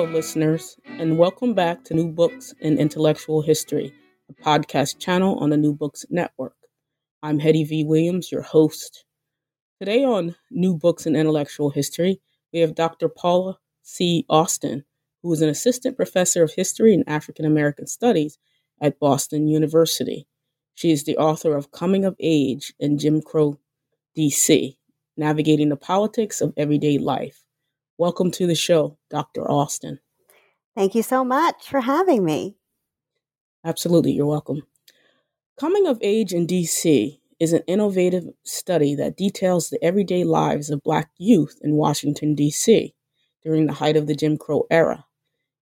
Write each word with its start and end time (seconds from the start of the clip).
Hello, 0.00 0.12
listeners, 0.12 0.78
and 0.86 1.18
welcome 1.18 1.52
back 1.52 1.84
to 1.84 1.92
New 1.92 2.08
Books 2.08 2.54
in 2.60 2.78
Intellectual 2.78 3.42
History, 3.42 3.92
a 4.30 4.42
podcast 4.42 4.98
channel 4.98 5.38
on 5.40 5.50
the 5.50 5.58
New 5.58 5.74
Books 5.74 6.06
Network. 6.08 6.56
I'm 7.22 7.38
Hettie 7.38 7.64
V. 7.64 7.84
Williams, 7.84 8.32
your 8.32 8.40
host. 8.40 9.04
Today 9.78 10.02
on 10.02 10.36
New 10.50 10.74
Books 10.74 11.04
in 11.04 11.14
Intellectual 11.14 11.68
History, 11.68 12.18
we 12.50 12.60
have 12.60 12.74
Dr. 12.74 13.10
Paula 13.10 13.58
C. 13.82 14.24
Austin, 14.30 14.86
who 15.22 15.30
is 15.34 15.42
an 15.42 15.50
assistant 15.50 15.96
professor 15.96 16.42
of 16.42 16.54
history 16.54 16.94
and 16.94 17.04
African 17.06 17.44
American 17.44 17.86
studies 17.86 18.38
at 18.80 18.98
Boston 19.00 19.48
University. 19.48 20.26
She 20.74 20.92
is 20.92 21.04
the 21.04 21.18
author 21.18 21.54
of 21.54 21.72
Coming 21.72 22.06
of 22.06 22.16
Age 22.18 22.72
in 22.80 22.96
Jim 22.96 23.20
Crow, 23.20 23.58
D.C., 24.14 24.78
Navigating 25.18 25.68
the 25.68 25.76
Politics 25.76 26.40
of 26.40 26.54
Everyday 26.56 26.96
Life. 26.96 27.44
Welcome 28.00 28.30
to 28.30 28.46
the 28.46 28.54
show, 28.54 28.96
Dr. 29.10 29.46
Austin. 29.46 30.00
Thank 30.74 30.94
you 30.94 31.02
so 31.02 31.22
much 31.22 31.68
for 31.68 31.82
having 31.82 32.24
me. 32.24 32.56
Absolutely, 33.62 34.12
you're 34.12 34.24
welcome. 34.24 34.62
Coming 35.60 35.86
of 35.86 35.98
Age 36.00 36.32
in 36.32 36.46
DC 36.46 37.20
is 37.38 37.52
an 37.52 37.60
innovative 37.66 38.24
study 38.42 38.94
that 38.94 39.18
details 39.18 39.68
the 39.68 39.84
everyday 39.84 40.24
lives 40.24 40.70
of 40.70 40.82
Black 40.82 41.10
youth 41.18 41.58
in 41.60 41.74
Washington, 41.74 42.34
D.C. 42.34 42.94
during 43.44 43.66
the 43.66 43.74
height 43.74 43.98
of 43.98 44.06
the 44.06 44.14
Jim 44.14 44.38
Crow 44.38 44.66
era, 44.70 45.04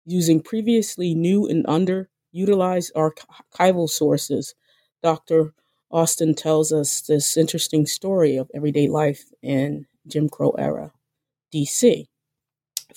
using 0.05 0.43
previously 0.43 1.15
new 1.15 1.49
and 1.49 1.65
underutilized 1.65 2.93
archival 2.93 3.89
sources. 3.89 4.55
Dr. 5.03 5.55
Austin 5.91 6.35
tells 6.35 6.71
us 6.71 7.01
this 7.01 7.39
interesting 7.39 7.87
story 7.87 8.37
of 8.37 8.51
everyday 8.55 8.89
life 8.89 9.25
in 9.41 9.87
Jim 10.07 10.29
Crow 10.29 10.51
era, 10.59 10.93
D.C. 11.51 12.11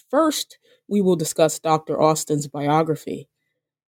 First, 0.09 0.58
we 0.88 1.02
will 1.02 1.16
discuss 1.16 1.59
Dr. 1.59 2.02
Austin's 2.02 2.47
biography 2.47 3.28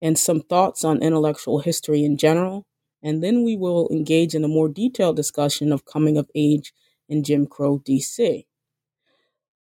and 0.03 0.19
some 0.19 0.41
thoughts 0.41 0.85
on 0.85 1.03
intellectual 1.03 1.61
history 1.61 2.05
in 2.05 2.17
general, 2.17 2.67
and 3.03 3.23
then 3.23 3.45
we 3.45 3.57
will 3.57 3.89
engage 3.91 4.35
in 4.35 4.45
a 4.45 4.49
more 4.49 4.69
detailed 4.69 5.17
discussion 5.17 5.73
of 5.73 5.85
coming 5.85 6.17
of 6.17 6.31
age 6.35 6.73
in 7.09 7.23
Jim 7.23 7.47
Crow 7.47 7.79
DC. 7.79 8.45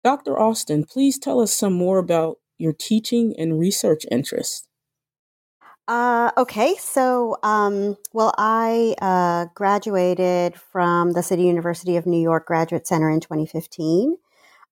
Dr. 0.03 0.39
Austin, 0.39 0.85
please 0.85 1.19
tell 1.19 1.39
us 1.39 1.51
some 1.51 1.73
more 1.73 1.97
about 1.97 2.37
your 2.57 2.73
teaching 2.73 3.33
and 3.37 3.59
research 3.59 4.05
interests. 4.11 4.67
Uh, 5.87 6.29
okay, 6.37 6.75
so 6.77 7.35
um, 7.41 7.97
well, 8.13 8.31
I 8.37 8.93
uh, 9.01 9.47
graduated 9.55 10.55
from 10.55 11.13
the 11.13 11.23
City 11.23 11.43
University 11.43 11.97
of 11.97 12.05
New 12.05 12.21
York 12.21 12.45
Graduate 12.45 12.85
Center 12.85 13.09
in 13.09 13.19
2015. 13.19 14.15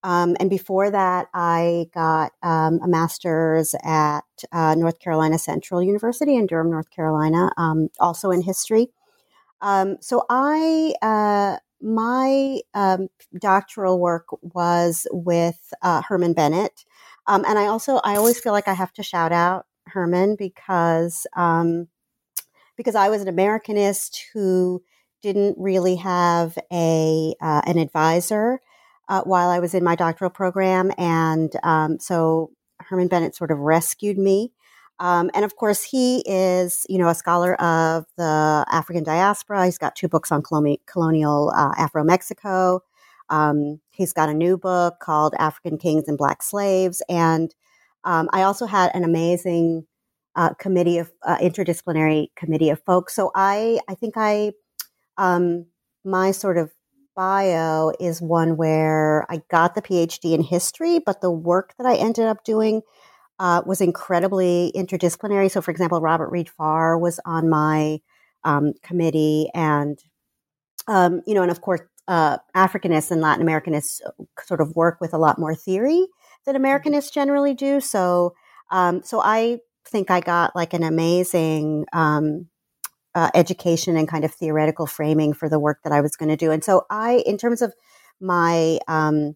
Um, 0.03 0.37
and 0.39 0.49
before 0.49 0.91
that, 0.91 1.27
I 1.33 1.87
got 1.93 2.31
um, 2.43 2.79
a 2.83 2.87
master's 2.87 3.75
at 3.83 4.21
uh, 4.51 4.75
North 4.75 4.99
Carolina 4.99 5.39
Central 5.39 5.81
University 5.81 6.35
in 6.35 6.45
Durham, 6.45 6.69
North 6.69 6.89
Carolina, 6.91 7.51
um, 7.57 7.89
also 7.99 8.31
in 8.31 8.41
history. 8.41 8.89
Um, 9.61 9.97
so 9.99 10.23
I, 10.29 10.93
uh, 11.01 11.57
my 11.81 12.59
um, 12.73 13.07
doctoral 13.39 13.99
work 13.99 14.27
was 14.41 15.07
with 15.11 15.73
uh, 15.81 16.01
Herman 16.03 16.33
Bennett, 16.33 16.85
um, 17.25 17.43
and 17.47 17.57
I 17.59 17.65
also 17.65 17.99
I 18.03 18.15
always 18.15 18.39
feel 18.39 18.53
like 18.53 18.67
I 18.67 18.73
have 18.73 18.93
to 18.93 19.03
shout 19.03 19.31
out 19.31 19.65
Herman 19.87 20.35
because 20.35 21.25
because 22.77 22.95
I 22.95 23.09
was 23.09 23.21
an 23.21 23.35
Americanist 23.35 24.21
who 24.33 24.83
didn't 25.21 25.55
really 25.57 25.95
have 25.95 26.57
a 26.71 27.33
uh, 27.41 27.61
an 27.65 27.77
advisor 27.77 28.61
uh, 29.09 29.22
while 29.23 29.50
I 29.50 29.59
was 29.59 29.73
in 29.73 29.83
my 29.83 29.95
doctoral 29.95 30.30
program. 30.30 30.91
And 30.97 31.52
um, 31.63 32.00
so 32.00 32.52
Herman 32.80 33.08
Bennett 33.08 33.36
sort 33.36 33.52
of 33.52 33.59
rescued 33.59 34.17
me. 34.17 34.52
Um, 34.99 35.30
and 35.33 35.45
of 35.45 35.55
course, 35.55 35.83
he 35.83 36.23
is, 36.25 36.86
you 36.89 36.98
know, 36.98 37.08
a 37.08 37.15
scholar 37.15 37.54
of 37.61 38.05
the 38.17 38.65
African 38.71 39.04
diaspora. 39.04 39.65
He's 39.65 39.77
got 39.77 39.95
two 39.95 40.08
books 40.08 40.31
on 40.31 40.42
colonial, 40.42 40.77
colonial 40.87 41.52
uh, 41.55 41.71
Afro 41.77 42.04
Mexico. 42.04 42.81
Um, 43.30 43.80
he's 43.92 44.14
got 44.14 44.30
a 44.30 44.33
new 44.33 44.58
book 44.58 44.99
called 44.99 45.36
African 45.37 45.77
Kings 45.77 46.08
and 46.08 46.17
Black 46.17 46.42
Slaves. 46.42 47.04
And 47.10 47.54
um, 48.05 48.30
I 48.31 48.43
also 48.43 48.65
had 48.65 48.89
an 48.95 49.04
amazing 49.04 49.86
uh, 50.36 50.54
committee 50.55 50.98
of 50.98 51.11
uh, 51.23 51.37
interdisciplinary 51.37 52.27
committee 52.36 52.70
of 52.70 52.81
folks. 52.83 53.14
So 53.15 53.31
I, 53.36 53.80
I 53.87 53.95
think 53.95 54.14
I, 54.17 54.54
um, 55.17 55.65
my 56.05 56.31
sort 56.31 56.58
of 56.58 56.71
bio 57.17 57.92
is 58.00 58.22
one 58.22 58.55
where 58.55 59.26
I 59.30 59.42
got 59.50 59.73
the 59.73 59.82
PhD 59.82 60.33
in 60.33 60.42
history, 60.42 61.00
but 61.00 61.20
the 61.20 61.32
work 61.32 61.73
that 61.78 61.88
I 61.88 61.95
ended 61.95 62.28
up 62.28 62.44
doing 62.44 62.83
uh, 63.39 63.64
was 63.66 63.82
incredibly 63.82 64.72
interdisciplinary. 64.76 65.50
So, 65.50 65.60
for 65.60 65.72
example, 65.72 66.00
Robert 66.00 66.30
Reid-Pharr 66.30 67.02
was 67.02 67.20
on 67.26 67.50
my 67.50 68.00
um, 68.44 68.73
committee, 68.83 69.50
and 69.55 69.98
um, 70.88 71.22
you 71.26 71.33
know, 71.33 71.42
and 71.42 71.52
of 71.52 71.61
course, 71.61 71.82
uh, 72.08 72.38
Africanists 72.55 73.11
and 73.11 73.20
Latin 73.20 73.45
Americanists 73.45 73.99
sort 74.45 74.61
of 74.61 74.76
work 74.76 75.02
with 75.02 75.14
a 75.14 75.17
lot 75.17 75.39
more 75.39 75.55
theory 75.55 76.05
than 76.45 76.55
mm-hmm. 76.55 76.66
Americanists 76.66 77.11
generally 77.11 77.55
do. 77.55 77.82
So, 77.82 78.36
um, 78.72 79.02
so 79.04 79.22
I 79.22 79.58
think 79.86 80.11
I 80.11 80.20
got 80.20 80.55
like 80.55 80.73
an 80.73 80.84
amazing 80.84 81.86
um, 81.94 82.48
uh, 83.17 83.32
education 83.33 83.98
and 83.98 84.08
kind 84.08 84.23
of 84.23 84.32
theoretical 84.32 84.86
framing 84.86 85.33
for 85.33 85.50
the 85.50 85.60
work 85.60 85.80
that 85.83 85.92
I 85.92 86.02
was 86.02 86.16
going 86.16 86.30
to 86.30 86.36
do. 86.38 86.52
And 86.52 86.64
so 86.64 86.86
I, 86.92 87.23
in 87.26 87.39
terms 87.39 87.64
of 87.64 87.73
my, 88.22 88.78
um, 88.88 89.36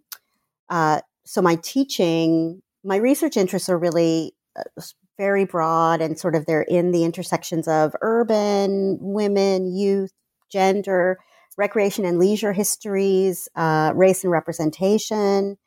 uh, 0.69 1.01
so 1.25 1.41
my 1.41 1.55
teaching, 1.55 2.61
my 2.83 2.97
research 2.97 3.37
interests 3.37 3.69
are 3.69 3.79
really 3.79 4.35
uh, 4.55 4.83
very 5.17 5.45
broad 5.45 5.99
and 5.99 6.19
sort 6.19 6.35
of 6.35 6.45
they're 6.45 6.61
in 6.61 6.91
the 6.91 7.03
intersections 7.03 7.67
of 7.67 7.95
urban, 8.01 8.99
women, 9.01 9.75
youth, 9.75 10.13
gender, 10.51 11.17
recreation 11.57 12.05
and 12.05 12.19
leisure 12.19 12.53
histories, 12.53 13.49
uh, 13.55 13.93
race 13.95 14.23
and 14.23 14.31
representation, 14.31 15.57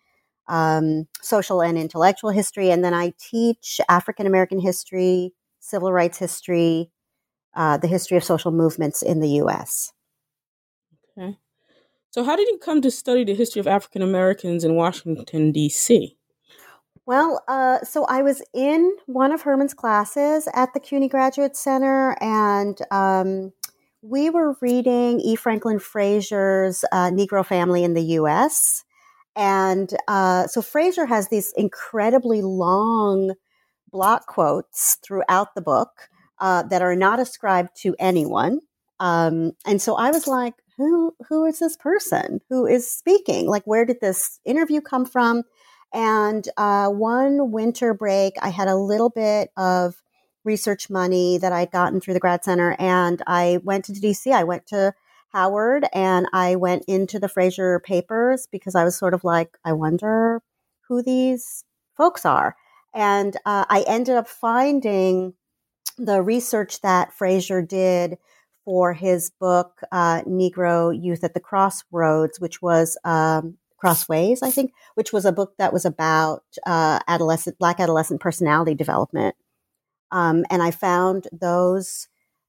um, 0.47 1.09
social 1.21 1.61
and 1.61 1.77
intellectual 1.77 2.31
history. 2.31 2.71
And 2.71 2.85
then 2.85 2.95
I 2.95 3.13
teach 3.19 3.81
African 3.89 4.29
American 4.29 4.61
history, 4.61 5.33
civil 5.59 5.93
rights 5.93 6.19
history, 6.19 6.93
uh, 7.55 7.77
the 7.77 7.87
history 7.87 8.17
of 8.17 8.25
social 8.25 8.53
movements 8.53 9.03
in 9.03 9.21
the 9.21 9.29
U.S. 9.31 9.93
Okay. 11.17 11.39
So, 12.11 12.23
how 12.25 12.37
did 12.37 12.49
you 12.49 12.59
come 12.59 12.81
to 12.83 12.91
study 12.91 13.25
the 13.25 13.35
history 13.35 13.61
of 13.61 13.67
African 13.67 14.03
Americans 14.03 14.65
in 14.65 14.77
Washington, 14.77 15.53
D.C.? 15.53 16.17
Well, 17.07 17.43
uh, 17.49 17.81
so 17.83 18.05
I 18.07 18.23
was 18.23 18.41
in 18.55 18.97
one 19.07 19.33
of 19.33 19.43
Herman's 19.43 19.75
classes 19.75 20.49
at 20.55 20.73
the 20.73 20.81
CUNY 20.81 21.09
Graduate 21.09 21.57
Center, 21.57 22.17
and 22.21 22.79
um, 22.91 23.53
we 24.01 24.31
were 24.31 24.57
reading 24.61 25.21
E. 25.21 25.35
Franklin 25.35 25.79
Frazier's 25.79 26.85
uh, 26.93 27.11
Negro 27.11 27.45
Family 27.45 27.85
in 27.85 27.95
the 27.95 28.03
U.S. 28.03 28.85
And 29.37 29.91
uh, 30.09 30.47
so 30.47 30.63
Frazier 30.63 31.07
has 31.07 31.29
these 31.29 31.53
incredibly 31.57 32.43
long 32.43 33.35
block 33.91 34.27
quotes 34.27 34.97
throughout 35.03 35.55
the 35.55 35.63
book 35.63 36.09
uh, 36.41 36.63
that 36.65 36.83
are 36.83 36.97
not 36.97 37.21
ascribed 37.21 37.71
to 37.83 37.95
anyone. 37.99 38.61
Um, 39.01 39.53
and 39.67 39.81
so 39.81 39.97
I 39.97 40.11
was 40.11 40.27
like, 40.27 40.55
who 40.77 41.15
who 41.29 41.45
is 41.45 41.59
this 41.61 41.77
person 41.77 42.41
who 42.49 42.67
is 42.67 42.91
speaking? 42.91 43.47
Like, 43.47 43.65
where 43.65 43.85
did 43.85 44.01
this 44.01 44.41
interview 44.45 44.81
come 44.81 45.05
from? 45.05 45.43
And 45.93 46.49
uh, 46.57 46.89
one 46.89 47.53
winter 47.53 47.95
break, 47.95 48.35
I 48.43 48.49
had 48.49 48.67
a 48.67 48.77
little 48.77 49.11
bit 49.11 49.51
of 49.57 50.03
research 50.45 50.91
money 50.91 51.39
that 51.39 51.53
I'd 51.53 51.71
gotten 51.71 52.01
through 52.01 52.15
the 52.15 52.21
grad 52.21 52.45
center, 52.45 52.77
and 52.79 53.23
I 53.27 53.61
went 53.63 53.85
to 53.87 53.93
DC. 53.93 54.33
I 54.33 54.45
went 54.45 54.67
to 54.69 54.95
Howard, 55.33 55.87
and 55.93 56.27
I 56.33 56.57
went 56.57 56.85
into 56.87 57.19
the 57.19 57.29
Frazier 57.29 57.81
papers 57.81 58.49
because 58.51 58.75
I 58.75 58.85
was 58.85 58.97
sort 58.97 59.15
of 59.15 59.23
like, 59.25 59.57
I 59.65 59.73
wonder 59.73 60.43
who 60.89 61.03
these 61.03 61.65
folks 61.97 62.27
are. 62.27 62.57
And 62.93 63.37
uh, 63.45 63.65
I 63.69 63.85
ended 63.87 64.17
up 64.17 64.29
finding 64.29 65.35
the 65.99 66.23
research 66.23 66.81
that 66.81 67.13
Frazier 67.13 67.63
did 67.63 68.19
for 68.65 68.95
his 68.95 69.31
book 69.31 69.81
uh, 69.93 70.23
Negro 70.23 70.93
Youth 70.99 71.23
at 71.25 71.35
the 71.35 71.41
Crossroads, 71.41 72.41
which 72.41 72.63
was 72.63 72.99
um, 73.05 73.57
Crossways, 73.77 74.43
I 74.43 74.51
think, 74.51 74.73
which 74.95 75.13
was 75.13 75.25
a 75.25 75.33
book 75.33 75.55
that 75.59 75.73
was 75.73 75.85
about 75.85 76.45
uh, 76.67 77.01
adolescent 77.07 77.59
Black 77.59 77.81
adolescent 77.81 78.21
personality 78.21 78.75
development. 78.75 79.37
Um, 80.11 80.45
and 80.51 80.63
I 80.63 80.71
found 80.71 81.29
those 81.33 82.09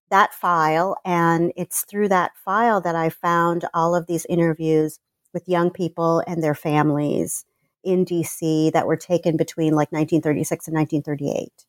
that 0.09 0.33
file, 0.33 0.97
and 1.03 1.51
it's 1.55 1.83
through 1.83 2.09
that 2.09 2.31
file 2.37 2.79
that 2.81 2.95
I 2.95 3.09
found 3.09 3.65
all 3.73 3.95
of 3.95 4.07
these 4.07 4.25
interviews 4.29 4.99
with 5.33 5.49
young 5.49 5.71
people 5.71 6.23
and 6.27 6.41
their 6.41 6.55
families 6.55 7.43
in 7.83 8.05
DC 8.05 8.71
that 8.71 8.87
were 8.87 8.95
taken 8.95 9.35
between 9.35 9.73
like 9.73 9.91
1936 9.91 10.67
and 10.67 10.75
1938. 10.75 11.65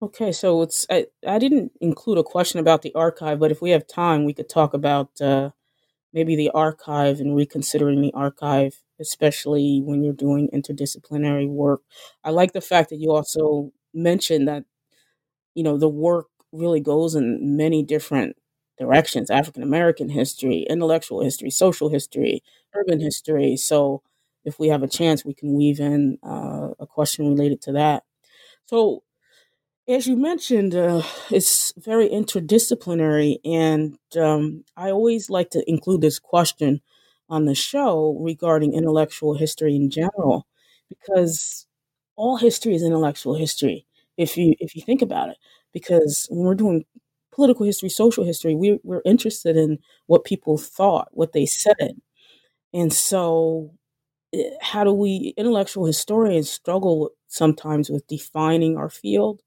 Okay, 0.00 0.30
so 0.30 0.62
it's 0.62 0.86
I, 0.90 1.06
I 1.26 1.38
didn't 1.40 1.72
include 1.80 2.18
a 2.18 2.22
question 2.22 2.60
about 2.60 2.82
the 2.82 2.94
archive, 2.94 3.40
but 3.40 3.50
if 3.50 3.60
we 3.60 3.70
have 3.70 3.86
time, 3.86 4.24
we 4.24 4.32
could 4.32 4.48
talk 4.48 4.72
about 4.72 5.20
uh, 5.20 5.50
maybe 6.12 6.36
the 6.36 6.50
archive 6.50 7.20
and 7.20 7.36
reconsidering 7.36 8.02
the 8.02 8.12
archive, 8.14 8.82
especially 9.00 9.82
when 9.84 10.04
you're 10.04 10.14
doing 10.14 10.48
interdisciplinary 10.54 11.48
work. 11.48 11.82
I 12.24 12.30
like 12.30 12.52
the 12.52 12.60
fact 12.62 12.90
that 12.90 12.98
you 12.98 13.12
also 13.12 13.72
mentioned 13.94 14.48
that, 14.48 14.64
you 15.54 15.62
know, 15.62 15.76
the 15.76 15.88
work 15.88 16.26
really 16.52 16.80
goes 16.80 17.14
in 17.14 17.56
many 17.56 17.82
different 17.82 18.36
directions 18.78 19.30
African 19.30 19.62
American 19.62 20.08
history, 20.08 20.66
intellectual 20.70 21.20
history, 21.22 21.50
social 21.50 21.88
history, 21.88 22.42
urban 22.74 23.00
history. 23.00 23.56
So, 23.56 24.02
if 24.44 24.58
we 24.58 24.68
have 24.68 24.82
a 24.82 24.88
chance, 24.88 25.24
we 25.24 25.34
can 25.34 25.54
weave 25.54 25.80
in 25.80 26.18
uh, 26.22 26.70
a 26.78 26.86
question 26.86 27.28
related 27.28 27.60
to 27.62 27.72
that. 27.72 28.04
So, 28.66 29.02
as 29.88 30.06
you 30.06 30.16
mentioned, 30.16 30.74
uh, 30.74 31.02
it's 31.30 31.72
very 31.78 32.08
interdisciplinary, 32.08 33.38
and 33.44 33.98
um, 34.20 34.64
I 34.76 34.90
always 34.90 35.30
like 35.30 35.50
to 35.50 35.68
include 35.70 36.02
this 36.02 36.18
question 36.18 36.80
on 37.30 37.46
the 37.46 37.54
show 37.54 38.16
regarding 38.20 38.74
intellectual 38.74 39.34
history 39.34 39.74
in 39.76 39.90
general, 39.90 40.46
because 40.88 41.66
all 42.16 42.36
history 42.36 42.74
is 42.74 42.82
intellectual 42.82 43.34
history. 43.34 43.86
If 44.18 44.36
you 44.36 44.54
if 44.60 44.76
you 44.76 44.82
think 44.82 45.00
about 45.02 45.30
it, 45.30 45.38
because 45.72 46.26
when 46.30 46.44
we're 46.46 46.54
doing 46.54 46.84
political 47.32 47.64
history, 47.64 47.88
social 47.88 48.24
history, 48.24 48.54
we, 48.54 48.78
we're 48.82 49.02
interested 49.06 49.56
in 49.56 49.78
what 50.06 50.24
people 50.24 50.58
thought, 50.58 51.08
what 51.12 51.32
they 51.32 51.46
said, 51.46 51.96
and 52.74 52.92
so 52.92 53.72
eh, 54.34 54.50
how 54.62 54.84
do 54.84 54.92
we 54.92 55.34
intellectual 55.36 55.86
historians 55.86 56.50
struggle 56.50 57.10
sometimes 57.28 57.90
with 57.90 58.06
defining 58.08 58.76
our 58.76 58.90
field 58.90 59.42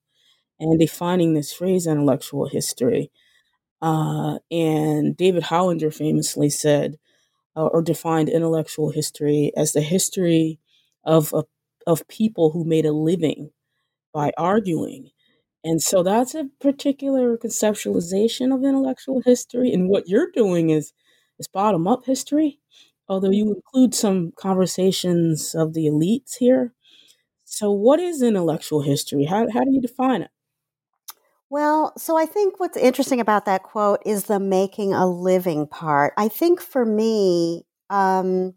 and 0.61 0.79
defining 0.79 1.35
this 1.35 1.53
phrase 1.53 1.87
intellectual 1.87 2.47
history. 2.49 3.11
Uh, 3.81 4.39
and 4.51 5.17
David 5.17 5.43
Hollinger 5.43 5.93
famously 5.93 6.49
said, 6.49 6.97
uh, 7.55 7.67
or 7.67 7.81
defined 7.81 8.29
intellectual 8.29 8.91
history 8.91 9.51
as 9.57 9.73
the 9.73 9.81
history 9.81 10.59
of, 11.05 11.33
of, 11.33 11.45
of 11.87 12.07
people 12.07 12.51
who 12.51 12.65
made 12.65 12.85
a 12.85 12.93
living 12.93 13.51
by 14.13 14.31
arguing. 14.37 15.11
And 15.63 15.81
so 15.81 16.03
that's 16.03 16.35
a 16.35 16.49
particular 16.61 17.37
conceptualization 17.37 18.53
of 18.55 18.63
intellectual 18.63 19.21
history. 19.25 19.73
And 19.73 19.89
what 19.89 20.07
you're 20.09 20.31
doing 20.31 20.71
is, 20.71 20.93
is 21.39 21.47
bottom 21.47 21.87
up 21.87 22.05
history, 22.05 22.59
although 23.09 23.31
you 23.31 23.53
include 23.55 23.95
some 23.95 24.33
conversations 24.37 25.55
of 25.55 25.73
the 25.73 25.87
elites 25.87 26.37
here. 26.39 26.73
So, 27.45 27.71
what 27.71 27.99
is 27.99 28.21
intellectual 28.23 28.81
history? 28.83 29.25
How, 29.25 29.49
how 29.51 29.63
do 29.63 29.71
you 29.71 29.81
define 29.81 30.23
it? 30.23 30.31
Well, 31.51 31.91
so 31.97 32.15
I 32.15 32.25
think 32.27 32.61
what's 32.61 32.77
interesting 32.77 33.19
about 33.19 33.43
that 33.43 33.63
quote 33.63 34.01
is 34.05 34.23
the 34.23 34.39
making 34.39 34.93
a 34.93 35.05
living 35.05 35.67
part. 35.67 36.13
I 36.15 36.29
think 36.29 36.61
for 36.61 36.85
me, 36.85 37.65
um, 37.89 38.53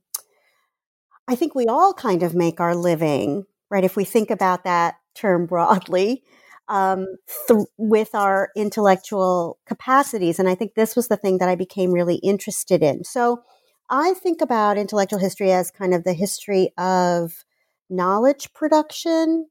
I 1.26 1.34
think 1.34 1.56
we 1.56 1.66
all 1.66 1.92
kind 1.92 2.22
of 2.22 2.36
make 2.36 2.60
our 2.60 2.72
living, 2.76 3.46
right? 3.68 3.82
If 3.82 3.96
we 3.96 4.04
think 4.04 4.30
about 4.30 4.62
that 4.62 4.94
term 5.12 5.44
broadly, 5.48 6.22
um, 6.68 7.06
th- 7.48 7.66
with 7.76 8.14
our 8.14 8.50
intellectual 8.54 9.58
capacities. 9.66 10.38
And 10.38 10.48
I 10.48 10.54
think 10.54 10.74
this 10.74 10.94
was 10.94 11.08
the 11.08 11.16
thing 11.16 11.38
that 11.38 11.48
I 11.48 11.56
became 11.56 11.90
really 11.90 12.18
interested 12.18 12.80
in. 12.80 13.02
So 13.02 13.42
I 13.90 14.14
think 14.14 14.40
about 14.40 14.78
intellectual 14.78 15.18
history 15.18 15.50
as 15.50 15.72
kind 15.72 15.94
of 15.94 16.04
the 16.04 16.12
history 16.12 16.70
of 16.78 17.44
knowledge 17.90 18.52
production 18.52 19.48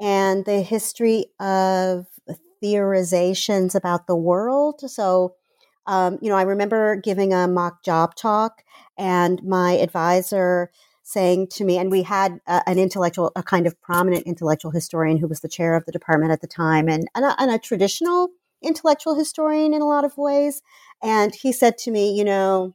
and 0.00 0.44
the 0.44 0.60
history 0.60 1.26
of 1.38 2.06
theorizations 2.64 3.74
about 3.74 4.06
the 4.06 4.16
world. 4.16 4.80
So, 4.90 5.34
um, 5.86 6.18
you 6.22 6.30
know, 6.30 6.36
I 6.36 6.42
remember 6.42 6.96
giving 6.96 7.34
a 7.34 7.46
mock 7.46 7.84
job 7.84 8.14
talk, 8.14 8.64
and 8.96 9.42
my 9.42 9.72
advisor 9.72 10.70
saying 11.02 11.48
to 11.48 11.64
me, 11.64 11.76
and 11.76 11.90
we 11.90 12.02
had 12.02 12.40
an 12.46 12.78
intellectual, 12.78 13.30
a 13.36 13.42
kind 13.42 13.66
of 13.66 13.78
prominent 13.82 14.26
intellectual 14.26 14.70
historian 14.70 15.18
who 15.18 15.28
was 15.28 15.40
the 15.40 15.48
chair 15.48 15.74
of 15.74 15.84
the 15.84 15.92
department 15.92 16.32
at 16.32 16.40
the 16.40 16.46
time, 16.46 16.88
and, 16.88 17.06
and, 17.14 17.26
a, 17.26 17.34
and 17.38 17.50
a 17.50 17.58
traditional 17.58 18.30
intellectual 18.62 19.14
historian 19.14 19.74
in 19.74 19.82
a 19.82 19.86
lot 19.86 20.06
of 20.06 20.16
ways. 20.16 20.62
And 21.02 21.34
he 21.34 21.52
said 21.52 21.76
to 21.78 21.90
me, 21.90 22.16
you 22.16 22.24
know, 22.24 22.74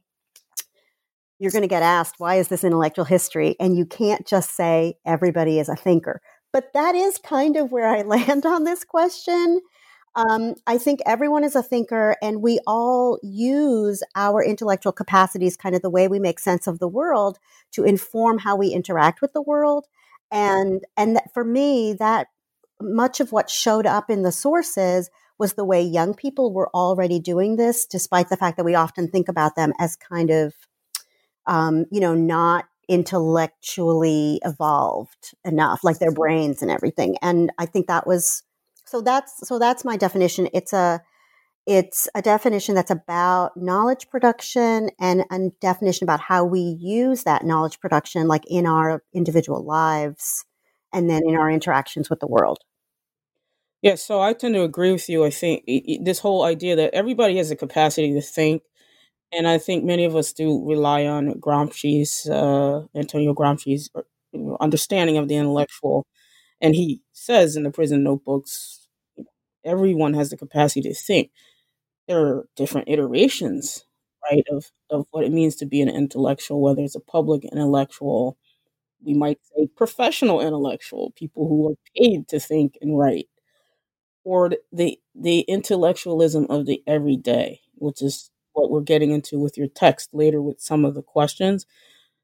you're 1.40 1.50
going 1.50 1.62
to 1.62 1.68
get 1.68 1.82
asked, 1.82 2.16
why 2.18 2.36
is 2.36 2.46
this 2.46 2.62
intellectual 2.62 3.04
history? 3.04 3.56
And 3.58 3.76
you 3.76 3.86
can't 3.86 4.24
just 4.26 4.54
say 4.54 4.98
everybody 5.04 5.58
is 5.58 5.68
a 5.68 5.74
thinker. 5.74 6.20
But 6.52 6.72
that 6.74 6.94
is 6.94 7.18
kind 7.18 7.56
of 7.56 7.72
where 7.72 7.88
I 7.88 8.02
land 8.16 8.46
on 8.46 8.64
this 8.64 8.84
question. 8.84 9.60
Um, 10.16 10.56
I 10.66 10.76
think 10.78 11.00
everyone 11.06 11.44
is 11.44 11.54
a 11.54 11.62
thinker, 11.62 12.16
and 12.20 12.42
we 12.42 12.58
all 12.66 13.18
use 13.22 14.02
our 14.16 14.42
intellectual 14.42 14.92
capacities, 14.92 15.56
kind 15.56 15.76
of 15.76 15.82
the 15.82 15.90
way 15.90 16.08
we 16.08 16.18
make 16.18 16.40
sense 16.40 16.66
of 16.66 16.80
the 16.80 16.88
world, 16.88 17.38
to 17.72 17.84
inform 17.84 18.38
how 18.38 18.56
we 18.56 18.68
interact 18.68 19.20
with 19.20 19.32
the 19.32 19.42
world. 19.42 19.86
And 20.32 20.84
and 20.96 21.20
for 21.32 21.44
me, 21.44 21.94
that 21.94 22.26
much 22.80 23.20
of 23.20 23.30
what 23.30 23.50
showed 23.50 23.86
up 23.86 24.10
in 24.10 24.22
the 24.22 24.32
sources 24.32 25.10
was 25.38 25.54
the 25.54 25.64
way 25.64 25.82
young 25.82 26.14
people 26.14 26.52
were 26.52 26.68
already 26.74 27.18
doing 27.18 27.56
this, 27.56 27.86
despite 27.86 28.28
the 28.28 28.36
fact 28.36 28.56
that 28.56 28.64
we 28.64 28.74
often 28.74 29.08
think 29.08 29.28
about 29.28 29.56
them 29.56 29.72
as 29.78 29.96
kind 29.96 30.30
of, 30.30 30.54
um, 31.46 31.86
you 31.90 32.00
know, 32.00 32.14
not 32.14 32.66
intellectually 32.90 34.40
evolved 34.44 35.32
enough, 35.44 35.84
like 35.84 36.00
their 36.00 36.10
brains 36.10 36.60
and 36.60 36.72
everything. 36.72 37.16
And 37.22 37.52
I 37.56 37.64
think 37.64 37.86
that 37.86 38.04
was 38.04 38.42
so 38.84 39.00
that's 39.00 39.46
so 39.46 39.60
that's 39.60 39.84
my 39.84 39.96
definition. 39.96 40.48
It's 40.52 40.72
a 40.72 41.00
it's 41.66 42.08
a 42.16 42.20
definition 42.20 42.74
that's 42.74 42.90
about 42.90 43.56
knowledge 43.56 44.10
production 44.10 44.90
and 44.98 45.24
a 45.30 45.50
definition 45.60 46.04
about 46.04 46.18
how 46.18 46.44
we 46.44 46.60
use 46.80 47.22
that 47.22 47.44
knowledge 47.44 47.78
production 47.78 48.26
like 48.26 48.42
in 48.48 48.66
our 48.66 49.04
individual 49.14 49.64
lives 49.64 50.44
and 50.92 51.08
then 51.08 51.22
in 51.24 51.36
our 51.36 51.48
interactions 51.48 52.10
with 52.10 52.18
the 52.18 52.26
world. 52.26 52.58
Yeah, 53.82 53.94
so 53.94 54.20
I 54.20 54.32
tend 54.32 54.54
to 54.54 54.62
agree 54.62 54.90
with 54.92 55.08
you. 55.08 55.24
I 55.24 55.30
think 55.30 55.64
this 56.02 56.18
whole 56.18 56.42
idea 56.42 56.74
that 56.74 56.92
everybody 56.92 57.36
has 57.36 57.52
a 57.52 57.56
capacity 57.56 58.12
to 58.14 58.20
think, 58.20 58.62
and 59.32 59.46
I 59.48 59.58
think 59.58 59.84
many 59.84 60.04
of 60.04 60.16
us 60.16 60.32
do 60.32 60.64
rely 60.66 61.06
on 61.06 61.34
Gramsci's, 61.34 62.28
uh, 62.28 62.86
Antonio 62.94 63.34
Gramsci's 63.34 63.90
uh, 63.94 64.02
understanding 64.60 65.16
of 65.18 65.28
the 65.28 65.36
intellectual. 65.36 66.06
And 66.60 66.74
he 66.74 67.02
says 67.12 67.56
in 67.56 67.64
the 67.64 67.70
prison 67.70 68.04
notebooks, 68.04 68.88
everyone 69.64 70.14
has 70.14 70.30
the 70.30 70.36
capacity 70.36 70.82
to 70.82 70.94
think. 70.94 71.30
There 72.08 72.20
are 72.26 72.46
different 72.56 72.88
iterations, 72.88 73.84
right, 74.30 74.44
of, 74.50 74.70
of 74.90 75.06
what 75.12 75.24
it 75.24 75.32
means 75.32 75.56
to 75.56 75.66
be 75.66 75.80
an 75.82 75.88
intellectual, 75.88 76.60
whether 76.62 76.82
it's 76.82 76.96
a 76.96 77.00
public 77.00 77.44
intellectual, 77.44 78.36
we 79.04 79.14
might 79.14 79.38
say 79.56 79.68
professional 79.76 80.40
intellectual, 80.40 81.12
people 81.16 81.48
who 81.48 81.70
are 81.72 81.76
paid 81.96 82.28
to 82.28 82.40
think 82.40 82.78
and 82.82 82.98
write, 82.98 83.28
or 84.24 84.50
the 84.72 84.98
the 85.14 85.40
intellectualism 85.42 86.46
of 86.50 86.66
the 86.66 86.82
everyday, 86.86 87.60
which 87.76 88.02
is 88.02 88.29
what 88.52 88.70
we're 88.70 88.80
getting 88.80 89.10
into 89.10 89.38
with 89.38 89.56
your 89.58 89.68
text 89.68 90.10
later 90.12 90.42
with 90.42 90.60
some 90.60 90.84
of 90.84 90.94
the 90.94 91.02
questions. 91.02 91.66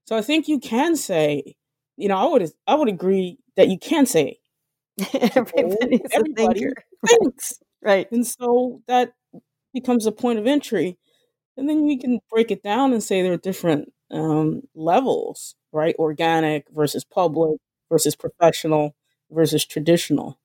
So 0.06 0.16
I 0.16 0.22
think 0.22 0.48
you 0.48 0.58
can 0.60 0.96
say, 0.96 1.56
you 1.96 2.08
know, 2.08 2.16
I 2.16 2.26
would 2.26 2.50
I 2.66 2.74
would 2.74 2.88
agree 2.88 3.38
that 3.56 3.68
you 3.68 3.78
can 3.78 4.06
say 4.06 4.38
everybody 5.14 6.00
thinks. 7.06 7.60
right. 7.82 8.10
And 8.12 8.26
so 8.26 8.82
that 8.88 9.12
becomes 9.74 10.06
a 10.06 10.12
point 10.12 10.38
of 10.38 10.46
entry. 10.46 10.98
And 11.56 11.68
then 11.68 11.86
we 11.86 11.98
can 11.98 12.20
break 12.30 12.50
it 12.50 12.62
down 12.62 12.92
and 12.92 13.02
say 13.02 13.22
there 13.22 13.32
are 13.34 13.38
different 13.38 13.92
um, 14.10 14.62
levels, 14.74 15.54
right? 15.72 15.96
Organic 15.98 16.66
versus 16.70 17.04
public 17.04 17.58
versus 17.90 18.16
professional 18.16 18.94
versus 19.30 19.64
traditional. 19.64 20.38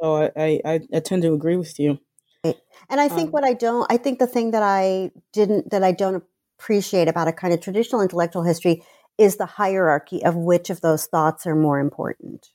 So 0.00 0.30
I, 0.36 0.60
I, 0.64 0.80
I 0.94 1.00
tend 1.00 1.22
to 1.22 1.32
agree 1.34 1.56
with 1.56 1.78
you. 1.78 1.98
And 2.44 3.00
I 3.00 3.08
think 3.08 3.28
um, 3.28 3.32
what 3.32 3.44
I 3.44 3.54
don't, 3.54 3.90
I 3.90 3.96
think 3.96 4.18
the 4.18 4.26
thing 4.26 4.50
that 4.52 4.62
I 4.62 5.10
didn't, 5.32 5.70
that 5.70 5.82
I 5.82 5.92
don't 5.92 6.22
appreciate 6.58 7.08
about 7.08 7.28
a 7.28 7.32
kind 7.32 7.54
of 7.54 7.60
traditional 7.60 8.00
intellectual 8.00 8.42
history 8.42 8.82
is 9.18 9.36
the 9.36 9.46
hierarchy 9.46 10.24
of 10.24 10.36
which 10.36 10.70
of 10.70 10.80
those 10.80 11.06
thoughts 11.06 11.46
are 11.46 11.54
more 11.54 11.78
important. 11.80 12.50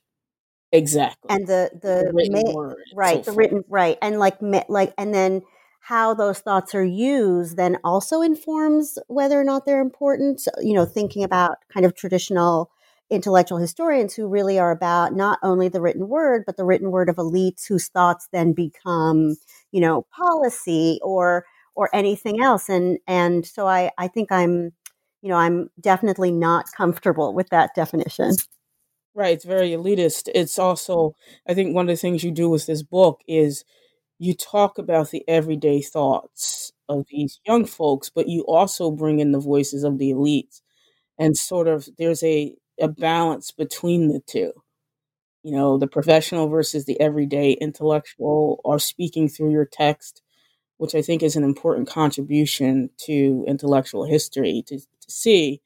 Exactly. 0.72 1.28
And 1.30 1.46
the 1.46 1.70
the, 1.74 2.04
the 2.06 2.12
written 2.12 2.42
ma- 2.44 2.52
word, 2.52 2.84
right, 2.94 3.24
so 3.24 3.32
the 3.32 3.36
written 3.36 3.64
right, 3.68 3.98
and 4.00 4.18
like 4.18 4.38
like 4.68 4.94
and 4.96 5.12
then 5.12 5.42
how 5.80 6.14
those 6.14 6.38
thoughts 6.38 6.74
are 6.74 6.84
used 6.84 7.56
then 7.56 7.78
also 7.82 8.20
informs 8.20 8.98
whether 9.08 9.40
or 9.40 9.44
not 9.44 9.66
they're 9.66 9.80
important. 9.80 10.40
So, 10.40 10.50
you 10.60 10.74
know, 10.74 10.84
thinking 10.84 11.24
about 11.24 11.56
kind 11.72 11.86
of 11.86 11.94
traditional 11.94 12.70
intellectual 13.08 13.58
historians 13.58 14.14
who 14.14 14.28
really 14.28 14.58
are 14.58 14.70
about 14.70 15.14
not 15.14 15.40
only 15.42 15.68
the 15.68 15.80
written 15.80 16.08
word 16.08 16.44
but 16.46 16.56
the 16.56 16.64
written 16.64 16.92
word 16.92 17.08
of 17.08 17.16
elites 17.16 17.66
whose 17.66 17.88
thoughts 17.88 18.28
then 18.30 18.52
become, 18.52 19.36
you 19.72 19.80
know, 19.80 20.06
policy 20.16 20.98
or 21.02 21.44
or 21.74 21.88
anything 21.94 22.42
else. 22.42 22.68
And 22.68 22.98
and 23.06 23.46
so 23.46 23.66
I 23.66 23.90
I 23.98 24.08
think 24.08 24.32
I'm 24.32 24.72
you 25.22 25.28
know, 25.28 25.36
I'm 25.36 25.68
definitely 25.80 26.32
not 26.32 26.66
comfortable 26.76 27.34
with 27.34 27.50
that 27.50 27.74
definition. 27.74 28.32
Right, 29.14 29.34
it's 29.34 29.44
very 29.44 29.70
elitist. 29.70 30.28
It's 30.34 30.56
mm. 30.56 30.62
also, 30.62 31.14
I 31.48 31.54
think, 31.54 31.74
one 31.74 31.88
of 31.88 31.94
the 31.94 32.00
things 32.00 32.24
you 32.24 32.30
do 32.30 32.48
with 32.48 32.66
this 32.66 32.82
book 32.82 33.20
is 33.26 33.64
you 34.18 34.34
talk 34.34 34.78
about 34.78 35.10
the 35.10 35.24
everyday 35.28 35.82
thoughts 35.82 36.72
of 36.88 37.06
these 37.10 37.40
young 37.46 37.64
folks, 37.64 38.10
but 38.10 38.28
you 38.28 38.42
also 38.42 38.90
bring 38.90 39.18
in 39.20 39.32
the 39.32 39.40
voices 39.40 39.84
of 39.84 39.98
the 39.98 40.10
elites. 40.10 40.60
And 41.18 41.36
sort 41.36 41.68
of 41.68 41.88
there's 41.98 42.22
a, 42.22 42.54
a 42.80 42.88
balance 42.88 43.50
between 43.50 44.08
the 44.08 44.20
two. 44.26 44.52
You 45.42 45.52
know, 45.56 45.78
the 45.78 45.86
professional 45.86 46.48
versus 46.48 46.84
the 46.84 47.00
everyday 47.00 47.52
intellectual 47.52 48.60
are 48.64 48.78
speaking 48.78 49.28
through 49.28 49.52
your 49.52 49.64
text, 49.66 50.22
which 50.78 50.94
I 50.94 51.02
think 51.02 51.22
is 51.22 51.36
an 51.36 51.44
important 51.44 51.88
contribution 51.88 52.90
to 53.06 53.44
intellectual 53.48 54.04
history 54.04 54.62
to, 54.66 54.78
to 54.78 54.86
see, 55.08 55.62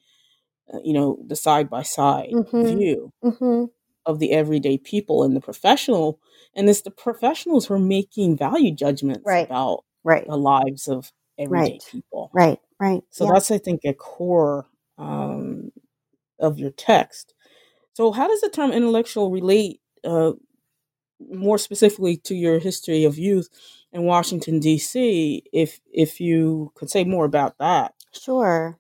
uh, 0.72 0.78
you 0.84 0.92
know, 0.92 1.18
the 1.26 1.36
side 1.36 1.70
by 1.70 1.82
side 1.82 2.34
view 2.62 3.12
Mm-hmm. 3.24 3.64
of 4.06 4.18
the 4.18 4.32
everyday 4.32 4.78
people 4.78 5.24
and 5.24 5.34
the 5.36 5.40
professional. 5.40 6.20
And 6.54 6.68
it's 6.68 6.82
the 6.82 6.90
professionals 6.90 7.66
who 7.66 7.74
are 7.74 7.78
making 7.78 8.36
value 8.36 8.72
judgments 8.72 9.24
Right. 9.26 9.46
about 9.46 9.84
Right. 10.04 10.26
the 10.26 10.36
lives 10.36 10.88
of 10.88 11.12
everyday 11.38 11.72
Right. 11.72 11.84
people. 11.90 12.30
Right. 12.34 12.60
Right. 12.80 13.02
So 13.10 13.24
yeah. 13.24 13.32
that's, 13.32 13.50
I 13.50 13.58
think, 13.58 13.80
a 13.84 13.94
core 13.94 14.66
um, 14.98 15.72
of 16.38 16.58
your 16.58 16.70
text. 16.70 17.33
So, 17.94 18.12
how 18.12 18.28
does 18.28 18.40
the 18.40 18.50
term 18.50 18.72
intellectual 18.72 19.30
relate 19.30 19.80
uh, 20.04 20.32
more 21.20 21.58
specifically 21.58 22.16
to 22.18 22.34
your 22.34 22.58
history 22.58 23.04
of 23.04 23.18
youth 23.18 23.48
in 23.92 24.02
Washington 24.02 24.60
D.C.? 24.60 25.42
If 25.52 25.80
if 25.92 26.20
you 26.20 26.72
could 26.74 26.90
say 26.90 27.04
more 27.04 27.24
about 27.24 27.58
that. 27.58 27.94
Sure. 28.12 28.78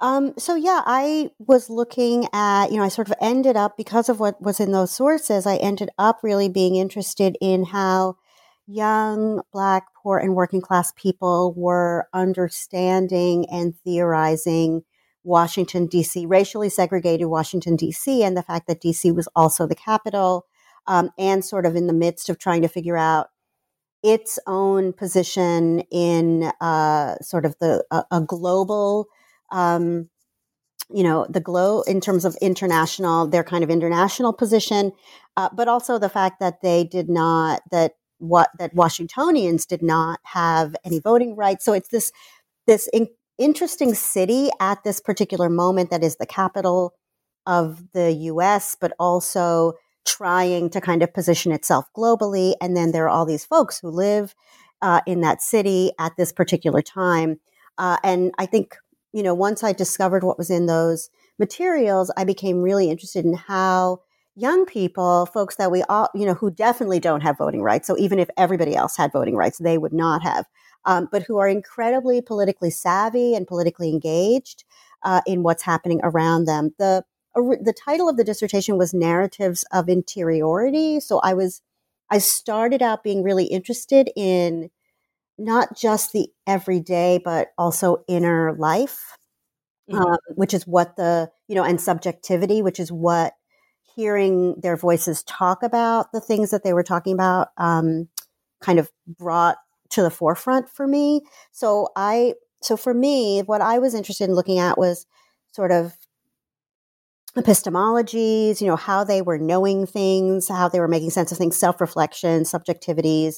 Um, 0.00 0.32
so 0.38 0.54
yeah, 0.54 0.82
I 0.86 1.30
was 1.38 1.68
looking 1.68 2.26
at, 2.32 2.70
you 2.70 2.78
know, 2.78 2.84
I 2.84 2.88
sort 2.88 3.08
of 3.08 3.14
ended 3.20 3.56
up 3.56 3.76
because 3.76 4.08
of 4.08 4.18
what 4.18 4.40
was 4.40 4.58
in 4.58 4.72
those 4.72 4.90
sources, 4.90 5.46
I 5.46 5.56
ended 5.56 5.90
up 5.98 6.20
really 6.22 6.48
being 6.48 6.76
interested 6.76 7.36
in 7.42 7.64
how 7.64 8.16
young 8.66 9.42
black, 9.52 9.88
poor 10.02 10.18
and 10.18 10.34
working 10.34 10.62
class 10.62 10.92
people 10.96 11.52
were 11.54 12.08
understanding 12.14 13.46
and 13.50 13.76
theorizing 13.84 14.82
Washington 15.24 15.88
DC, 15.88 16.28
racially 16.28 16.68
segregated 16.68 17.26
Washington 17.26 17.76
DC 17.76 18.22
and 18.22 18.36
the 18.36 18.42
fact 18.42 18.66
that 18.66 18.80
DC 18.80 19.14
was 19.14 19.28
also 19.34 19.66
the 19.66 19.74
capital 19.74 20.46
um, 20.86 21.10
and 21.18 21.44
sort 21.44 21.66
of 21.66 21.76
in 21.76 21.86
the 21.86 21.92
midst 21.92 22.28
of 22.28 22.38
trying 22.38 22.62
to 22.62 22.68
figure 22.68 22.96
out 22.96 23.28
its 24.02 24.38
own 24.46 24.92
position 24.92 25.80
in 25.90 26.50
uh, 26.60 27.16
sort 27.20 27.44
of 27.44 27.54
the 27.60 27.84
a, 27.90 28.04
a 28.10 28.20
global, 28.20 29.06
um, 29.52 30.08
you 30.92 31.02
know, 31.02 31.26
the 31.28 31.40
glow 31.40 31.82
in 31.82 32.00
terms 32.00 32.24
of 32.24 32.34
international, 32.40 33.26
their 33.26 33.44
kind 33.44 33.62
of 33.62 33.70
international 33.70 34.32
position, 34.32 34.92
uh, 35.36 35.48
but 35.52 35.68
also 35.68 35.98
the 35.98 36.08
fact 36.08 36.40
that 36.40 36.62
they 36.62 36.84
did 36.84 37.08
not 37.08 37.60
that 37.70 37.92
what 38.18 38.50
that 38.58 38.74
Washingtonians 38.74 39.66
did 39.66 39.82
not 39.82 40.20
have 40.24 40.74
any 40.84 40.98
voting 40.98 41.36
rights. 41.36 41.64
So 41.64 41.72
it's 41.72 41.88
this 41.88 42.12
this 42.66 42.88
in, 42.92 43.08
interesting 43.40 43.94
city 43.94 44.50
at 44.60 44.84
this 44.84 45.00
particular 45.00 45.48
moment 45.48 45.90
that 45.90 46.04
is 46.04 46.16
the 46.16 46.26
capital 46.26 46.94
of 47.46 47.82
the 47.92 48.12
U.S., 48.12 48.76
but 48.80 48.92
also 49.00 49.72
trying 50.06 50.70
to 50.70 50.80
kind 50.80 51.02
of 51.02 51.12
position 51.12 51.50
itself 51.50 51.86
globally. 51.96 52.54
And 52.60 52.76
then 52.76 52.92
there 52.92 53.06
are 53.06 53.08
all 53.08 53.26
these 53.26 53.44
folks 53.44 53.80
who 53.80 53.88
live 53.90 54.34
uh, 54.82 55.00
in 55.06 55.20
that 55.22 55.42
city 55.42 55.90
at 55.98 56.12
this 56.16 56.32
particular 56.32 56.82
time. 56.82 57.40
Uh, 57.78 57.96
and 58.04 58.32
I 58.38 58.46
think, 58.46 58.76
you 59.12 59.22
know, 59.22 59.34
once 59.34 59.64
I 59.64 59.72
discovered 59.72 60.22
what 60.22 60.38
was 60.38 60.50
in 60.50 60.66
those 60.66 61.10
materials, 61.38 62.12
I 62.16 62.24
became 62.24 62.62
really 62.62 62.90
interested 62.90 63.24
in 63.24 63.34
how 63.34 64.00
young 64.36 64.64
people, 64.64 65.26
folks 65.26 65.56
that 65.56 65.70
we 65.70 65.82
all, 65.84 66.08
you 66.14 66.24
know, 66.24 66.34
who 66.34 66.50
definitely 66.50 67.00
don't 67.00 67.22
have 67.22 67.38
voting 67.38 67.62
rights. 67.62 67.86
So 67.86 67.96
even 67.98 68.18
if 68.18 68.30
everybody 68.36 68.74
else 68.74 68.96
had 68.96 69.12
voting 69.12 69.36
rights, 69.36 69.58
they 69.58 69.76
would 69.76 69.92
not 69.92 70.22
have, 70.22 70.46
um, 70.84 71.08
but 71.10 71.22
who 71.22 71.38
are 71.38 71.48
incredibly 71.48 72.20
politically 72.20 72.70
savvy 72.70 73.34
and 73.34 73.46
politically 73.46 73.90
engaged 73.90 74.64
uh, 75.02 75.20
in 75.26 75.42
what's 75.42 75.62
happening 75.62 76.00
around 76.02 76.44
them. 76.44 76.74
The 76.78 77.04
the 77.34 77.74
title 77.76 78.08
of 78.08 78.16
the 78.16 78.24
dissertation 78.24 78.76
was 78.76 78.92
narratives 78.92 79.64
of 79.72 79.88
interiority 79.88 80.98
so 81.00 81.20
i 81.20 81.32
was 81.32 81.62
i 82.10 82.18
started 82.18 82.82
out 82.82 83.04
being 83.04 83.22
really 83.22 83.44
interested 83.44 84.10
in 84.16 84.68
not 85.38 85.76
just 85.76 86.12
the 86.12 86.28
everyday 86.46 87.20
but 87.24 87.48
also 87.56 88.04
inner 88.08 88.52
life 88.54 89.16
mm-hmm. 89.90 90.02
um, 90.02 90.18
which 90.34 90.52
is 90.52 90.66
what 90.66 90.96
the 90.96 91.30
you 91.46 91.54
know 91.54 91.64
and 91.64 91.80
subjectivity 91.80 92.62
which 92.62 92.80
is 92.80 92.90
what 92.90 93.34
hearing 93.94 94.54
their 94.60 94.76
voices 94.76 95.22
talk 95.24 95.62
about 95.62 96.12
the 96.12 96.20
things 96.20 96.50
that 96.50 96.64
they 96.64 96.72
were 96.72 96.82
talking 96.82 97.14
about 97.14 97.48
um, 97.58 98.08
kind 98.60 98.78
of 98.78 98.90
brought 99.06 99.56
to 99.90 100.02
the 100.02 100.10
forefront 100.10 100.68
for 100.68 100.86
me 100.86 101.20
so 101.52 101.88
i 101.96 102.34
so 102.62 102.76
for 102.76 102.94
me 102.94 103.40
what 103.40 103.60
i 103.60 103.78
was 103.78 103.94
interested 103.94 104.28
in 104.28 104.34
looking 104.34 104.58
at 104.58 104.78
was 104.78 105.06
sort 105.52 105.72
of 105.72 105.96
epistemologies, 107.36 108.60
you 108.60 108.66
know, 108.66 108.76
how 108.76 109.04
they 109.04 109.22
were 109.22 109.38
knowing 109.38 109.86
things, 109.86 110.48
how 110.48 110.68
they 110.68 110.80
were 110.80 110.88
making 110.88 111.10
sense 111.10 111.30
of 111.30 111.38
things, 111.38 111.56
self 111.56 111.80
reflection, 111.80 112.42
subjectivities. 112.42 113.36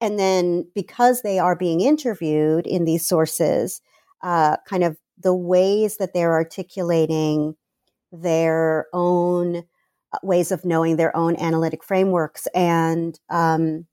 And 0.00 0.18
then 0.18 0.66
because 0.74 1.22
they 1.22 1.38
are 1.38 1.56
being 1.56 1.80
interviewed 1.80 2.66
in 2.66 2.84
these 2.84 3.06
sources, 3.06 3.80
uh, 4.22 4.56
kind 4.66 4.82
of 4.82 4.96
the 5.18 5.34
ways 5.34 5.98
that 5.98 6.12
they're 6.12 6.32
articulating 6.32 7.54
their 8.10 8.86
own 8.92 9.58
uh, 10.12 10.18
ways 10.22 10.50
of 10.50 10.64
knowing 10.64 10.96
their 10.96 11.14
own 11.16 11.36
analytic 11.36 11.84
frameworks 11.84 12.46
and 12.54 13.18
um, 13.30 13.86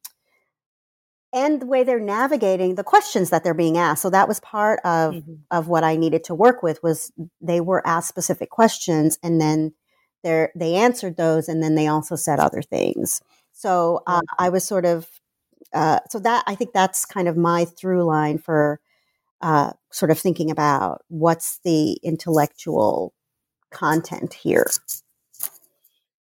and 1.33 1.61
the 1.61 1.65
way 1.65 1.83
they're 1.83 1.99
navigating 1.99 2.75
the 2.75 2.83
questions 2.83 3.29
that 3.29 3.43
they're 3.43 3.53
being 3.53 3.77
asked. 3.77 4.01
So 4.01 4.09
that 4.09 4.27
was 4.27 4.39
part 4.39 4.79
of 4.83 5.13
mm-hmm. 5.13 5.35
of 5.49 5.67
what 5.67 5.83
I 5.83 5.95
needed 5.95 6.23
to 6.25 6.35
work 6.35 6.61
with 6.61 6.81
was 6.83 7.11
they 7.39 7.61
were 7.61 7.85
asked 7.87 8.09
specific 8.09 8.49
questions 8.49 9.17
and 9.23 9.39
then 9.39 9.73
they 10.23 10.47
they 10.55 10.75
answered 10.75 11.17
those 11.17 11.47
and 11.47 11.63
then 11.63 11.75
they 11.75 11.87
also 11.87 12.15
said 12.15 12.39
other 12.39 12.61
things. 12.61 13.21
So 13.53 14.03
uh, 14.07 14.21
I 14.37 14.49
was 14.49 14.65
sort 14.65 14.85
of 14.85 15.07
uh, 15.73 15.99
so 16.09 16.19
that 16.19 16.43
I 16.47 16.55
think 16.55 16.73
that's 16.73 17.05
kind 17.05 17.27
of 17.27 17.37
my 17.37 17.65
through 17.65 18.03
line 18.03 18.37
for 18.37 18.79
uh, 19.41 19.71
sort 19.91 20.11
of 20.11 20.19
thinking 20.19 20.51
about 20.51 21.03
what's 21.07 21.59
the 21.63 21.93
intellectual 22.03 23.13
content 23.71 24.33
here. 24.33 24.67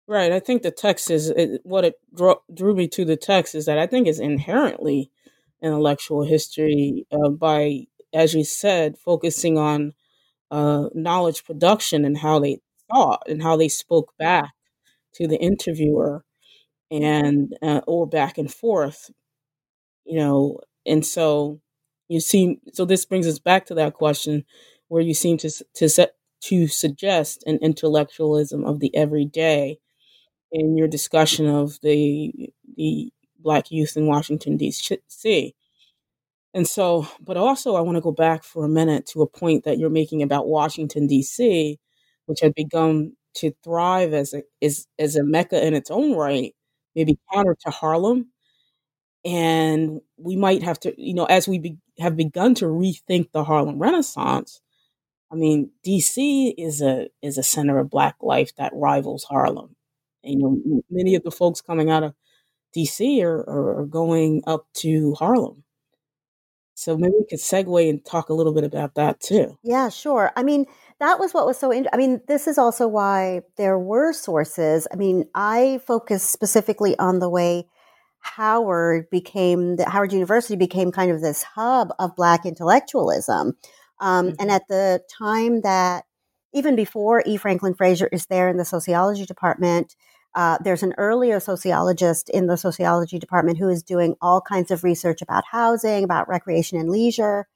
Right. 0.08 0.32
I 0.32 0.40
think 0.40 0.62
the 0.62 0.70
text 0.72 1.10
is 1.10 1.30
it, 1.30 1.62
what 1.64 1.84
it 1.84 1.96
drew, 2.16 2.36
drew 2.54 2.76
me 2.76 2.88
to 2.90 3.06
the 3.06 3.18
text 3.18 3.56
is 3.56 3.66
that 3.66 3.80
I 3.80 3.88
think 3.88 4.08
is 4.08 4.20
inherently 4.20 5.10
intellectual 5.64 6.24
history 6.24 7.08
uh, 7.12 7.30
by, 7.30 7.88
as 8.14 8.36
you 8.36 8.44
said, 8.44 8.98
focusing 9.00 9.58
on 9.58 9.94
uh, 10.52 10.90
knowledge 10.96 11.46
production 11.46 12.06
and 12.06 12.18
how 12.18 12.40
they 12.40 12.60
thought 12.92 13.24
and 13.28 13.44
how 13.44 13.58
they 13.58 13.70
spoke 13.70 14.14
back 14.20 14.52
to 15.16 15.28
the 15.28 15.38
interviewer 15.40 16.26
and 16.92 17.56
uh, 17.62 17.82
or 17.88 18.08
back 18.08 18.38
and 18.38 18.54
forth, 18.54 19.12
you 20.06 20.18
know. 20.18 20.60
And 20.86 21.06
so 21.06 21.60
you 22.08 22.20
seem 22.20 22.60
so 22.74 22.86
this 22.86 23.06
brings 23.06 23.28
us 23.28 23.40
back 23.40 23.66
to 23.68 23.76
that 23.76 23.94
question 23.94 24.46
where 24.88 25.02
you 25.02 25.14
seem 25.14 25.38
to 25.38 25.50
to 25.76 25.90
set 25.90 26.16
to 26.44 26.68
suggest 26.68 27.44
an 27.48 27.58
intellectualism 27.62 28.64
of 28.66 28.80
the 28.80 28.96
everyday 28.96 29.80
in 30.52 30.78
your 30.78 30.88
discussion 30.88 31.48
of 31.48 31.80
the 31.82 32.50
the 32.78 33.12
black 33.40 33.72
youth 33.72 33.98
in 33.98 34.08
Washington 34.08 34.58
D.C. 34.58 35.56
And 36.54 36.68
so, 36.68 37.08
but 37.22 37.38
also 37.38 37.76
I 37.76 37.82
want 37.82 37.98
to 37.98 38.02
go 38.02 38.12
back 38.12 38.44
for 38.44 38.66
a 38.66 38.70
minute 38.70 39.06
to 39.08 39.22
a 39.22 39.28
point 39.28 39.66
that 39.66 39.78
you're 39.78 39.90
making 39.90 40.24
about 40.24 40.48
Washington 40.48 41.08
D.C., 41.08 41.80
which 42.28 42.40
had 42.42 42.56
begun 42.56 43.14
to 43.36 43.54
thrive 43.64 44.14
as 44.14 44.34
a 44.34 44.44
as, 44.62 44.88
as 45.00 45.16
a 45.18 45.24
mecca 45.24 45.66
in 45.66 45.74
its 45.74 45.92
own 45.92 46.14
right, 46.16 46.56
maybe 46.96 47.20
counter 47.34 47.56
to 47.66 47.72
Harlem. 47.72 48.32
And 49.26 50.02
we 50.18 50.36
might 50.36 50.62
have 50.64 50.80
to, 50.82 50.94
you 51.02 51.14
know, 51.14 51.26
as 51.26 51.48
we 51.48 51.58
be, 51.60 51.78
have 52.00 52.16
begun 52.16 52.54
to 52.56 52.66
rethink 52.66 53.32
the 53.32 53.44
Harlem 53.44 53.80
Renaissance. 53.80 54.62
I 55.32 55.36
mean, 55.36 55.72
D.C. 55.84 56.50
is 56.58 56.82
a 56.82 57.10
is 57.22 57.38
a 57.38 57.44
center 57.44 57.80
of 57.80 57.90
Black 57.90 58.16
life 58.22 58.56
that 58.58 58.74
rivals 58.76 59.26
Harlem 59.26 59.76
you 60.26 60.38
know, 60.38 60.82
many 60.90 61.16
of 61.16 61.24
the 61.24 61.32
folks 61.32 61.62
coming 61.62 61.90
out 61.90 62.04
of 62.04 62.14
DC 62.76 63.22
are, 63.24 63.80
are 63.80 63.86
going 63.86 64.44
up 64.46 64.68
to 64.76 65.14
Harlem. 65.16 65.64
So 66.76 66.98
maybe 66.98 67.14
we 67.18 67.26
could 67.30 67.40
segue 67.40 67.90
and 67.90 68.04
talk 68.04 68.30
a 68.30 68.34
little 68.34 68.54
bit 68.54 68.66
about 68.66 68.96
that 68.96 69.22
too. 69.22 69.58
Yeah, 69.64 69.88
sure. 69.88 70.34
I 70.36 70.44
mean, 70.44 70.66
that 71.00 71.20
was 71.20 71.34
what 71.34 71.46
was 71.46 71.58
so 71.58 71.72
interesting. 71.72 71.94
I 71.94 71.98
mean, 71.98 72.22
this 72.28 72.48
is 72.48 72.58
also 72.58 72.88
why 72.88 73.42
there 73.58 73.80
were 73.80 74.12
sources. 74.12 74.88
I 74.92 74.98
mean, 74.98 75.26
I 75.34 75.80
focus 75.86 76.24
specifically 76.24 76.98
on 77.00 77.20
the 77.20 77.30
way 77.30 77.68
Howard 78.20 79.10
became, 79.10 79.78
the 79.78 79.90
Howard 79.90 80.12
University 80.12 80.58
became 80.58 80.92
kind 80.92 81.12
of 81.12 81.22
this 81.22 81.44
hub 81.44 81.94
of 81.98 82.16
Black 82.16 82.46
intellectualism. 82.46 83.54
Um, 84.02 84.28
mm-hmm. 84.28 84.36
And 84.42 84.52
at 84.52 84.68
the 84.68 85.02
time 85.18 85.62
that, 85.62 86.04
even 86.56 86.76
before 86.76 87.22
E. 87.28 87.38
Franklin 87.38 87.76
Frazier 87.76 88.10
is 88.12 88.26
there 88.26 88.50
in 88.50 88.58
the 88.58 88.66
sociology 88.66 89.26
department, 89.26 89.96
uh, 90.34 90.58
there's 90.64 90.84
an 90.84 90.94
earlier 90.98 91.40
sociologist 91.40 92.30
in 92.30 92.48
the 92.48 92.58
sociology 92.58 93.20
department 93.20 93.58
who 93.58 93.70
is 93.70 93.84
doing 93.84 94.16
all 94.22 94.42
kinds 94.42 94.72
of 94.72 94.84
research 94.84 95.22
about 95.22 95.44
housing, 95.52 96.04
about 96.04 96.28
recreation 96.28 96.80
and 96.80 96.90
leisure. 96.90 97.48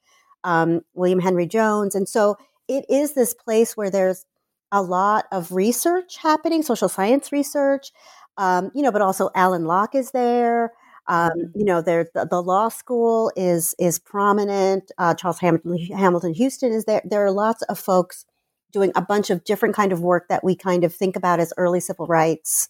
um, 0.44 0.82
William 0.94 1.20
Henry 1.20 1.46
Jones. 1.46 1.94
And 1.94 2.08
so 2.08 2.36
it 2.68 2.84
is 2.88 3.12
this 3.14 3.34
place 3.34 3.76
where 3.76 3.90
there's 3.90 4.24
a 4.72 4.82
lot 4.82 5.26
of 5.32 5.52
research 5.52 6.16
happening, 6.16 6.62
social 6.62 6.88
science 6.88 7.32
research, 7.32 7.92
um, 8.38 8.70
you 8.74 8.82
know, 8.82 8.92
but 8.92 9.02
also 9.02 9.30
Alain 9.34 9.64
Locke 9.64 9.94
is 9.94 10.12
there. 10.12 10.72
Um, 11.08 11.30
mm-hmm. 11.30 11.58
you 11.58 11.64
know, 11.64 11.82
there 11.82 12.06
the, 12.14 12.26
the, 12.26 12.42
law 12.42 12.68
school 12.68 13.32
is 13.36 13.74
is 13.78 13.98
prominent. 13.98 14.92
Uh, 14.98 15.14
Charles 15.14 15.40
Hamilton, 15.40 15.76
Hamilton 15.96 16.34
Houston 16.34 16.72
is 16.72 16.84
there. 16.84 17.02
There 17.04 17.24
are 17.24 17.32
lots 17.32 17.62
of 17.62 17.78
folks 17.78 18.24
doing 18.72 18.92
a 18.94 19.02
bunch 19.02 19.30
of 19.30 19.44
different 19.44 19.74
kind 19.74 19.92
of 19.92 20.00
work 20.00 20.28
that 20.28 20.44
we 20.44 20.54
kind 20.54 20.84
of 20.84 20.94
think 20.94 21.16
about 21.16 21.40
as 21.40 21.52
early 21.56 21.80
civil 21.80 22.06
rights, 22.06 22.68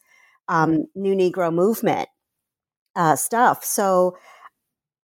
um, 0.48 0.86
New 0.94 1.14
Negro 1.14 1.52
movement 1.52 2.08
uh, 2.96 3.16
stuff. 3.16 3.64
So 3.64 4.16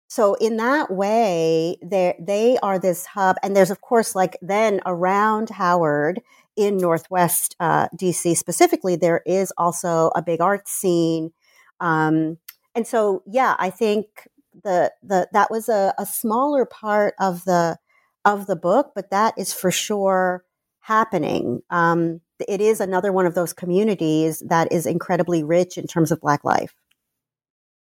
so 0.07 0.33
in 0.35 0.57
that 0.57 0.91
way, 0.91 1.77
they 1.81 2.15
they 2.19 2.57
are 2.61 2.77
this 2.77 3.05
hub, 3.05 3.37
and 3.41 3.55
there's 3.55 3.71
of 3.71 3.79
course 3.79 4.13
like 4.13 4.37
then 4.41 4.81
around 4.85 5.51
Howard 5.51 6.21
in 6.57 6.75
Northwest 6.77 7.55
uh, 7.61 7.87
DC 7.95 8.35
specifically, 8.35 8.97
there 8.97 9.21
is 9.25 9.53
also 9.57 10.11
a 10.13 10.21
big 10.21 10.41
art 10.41 10.67
scene, 10.67 11.31
um, 11.79 12.37
and 12.75 12.85
so 12.85 13.23
yeah, 13.25 13.55
I 13.57 13.69
think 13.69 14.27
the 14.63 14.91
the 15.01 15.29
that 15.31 15.49
was 15.49 15.69
a, 15.69 15.93
a 15.97 16.05
smaller 16.05 16.65
part 16.65 17.13
of 17.17 17.45
the 17.45 17.77
of 18.25 18.47
the 18.47 18.57
book, 18.57 18.91
but 18.93 19.11
that 19.11 19.33
is 19.37 19.53
for 19.53 19.71
sure 19.71 20.43
happening. 20.81 21.61
Um, 21.69 22.21
it 22.47 22.59
is 22.61 22.79
another 22.79 23.11
one 23.11 23.25
of 23.25 23.35
those 23.35 23.53
communities 23.53 24.43
that 24.47 24.71
is 24.71 24.85
incredibly 24.85 25.43
rich 25.43 25.77
in 25.77 25.87
terms 25.87 26.11
of 26.11 26.19
Black 26.21 26.43
life. 26.43 26.73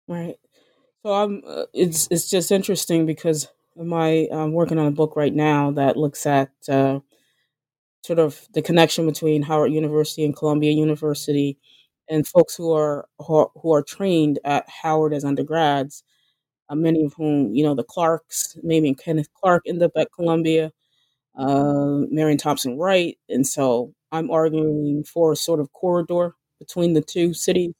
Right. 0.07 0.37
So 1.03 1.13
I'm. 1.13 1.41
Uh, 1.45 1.65
it's 1.73 2.07
it's 2.11 2.29
just 2.29 2.51
interesting 2.51 3.05
because 3.05 3.47
my 3.75 4.27
I'm 4.31 4.53
working 4.53 4.77
on 4.77 4.85
a 4.85 4.91
book 4.91 5.15
right 5.15 5.33
now 5.33 5.71
that 5.71 5.97
looks 5.97 6.25
at 6.25 6.51
uh, 6.69 6.99
sort 8.03 8.19
of 8.19 8.47
the 8.53 8.61
connection 8.61 9.05
between 9.05 9.41
Howard 9.43 9.71
University 9.71 10.23
and 10.23 10.35
Columbia 10.35 10.71
University, 10.71 11.57
and 12.09 12.27
folks 12.27 12.55
who 12.55 12.71
are 12.71 13.07
who 13.19 13.35
are, 13.35 13.51
who 13.55 13.73
are 13.73 13.83
trained 13.83 14.39
at 14.45 14.69
Howard 14.69 15.13
as 15.13 15.25
undergrads. 15.25 16.03
Uh, 16.69 16.75
many 16.75 17.03
of 17.03 17.13
whom, 17.13 17.53
you 17.53 17.63
know, 17.63 17.75
the 17.75 17.83
Clarks, 17.83 18.57
maybe 18.63 18.93
Kenneth 18.93 19.27
Clark, 19.33 19.63
end 19.67 19.83
up 19.83 19.91
at 19.97 20.11
Columbia, 20.13 20.71
uh, 21.35 22.01
Marion 22.09 22.37
Thompson 22.37 22.77
Wright, 22.77 23.17
and 23.29 23.45
so 23.47 23.93
I'm 24.11 24.29
arguing 24.29 25.03
for 25.03 25.31
a 25.31 25.35
sort 25.37 25.59
of 25.59 25.71
corridor 25.71 26.35
between 26.59 26.93
the 26.93 27.01
two 27.01 27.33
cities 27.33 27.73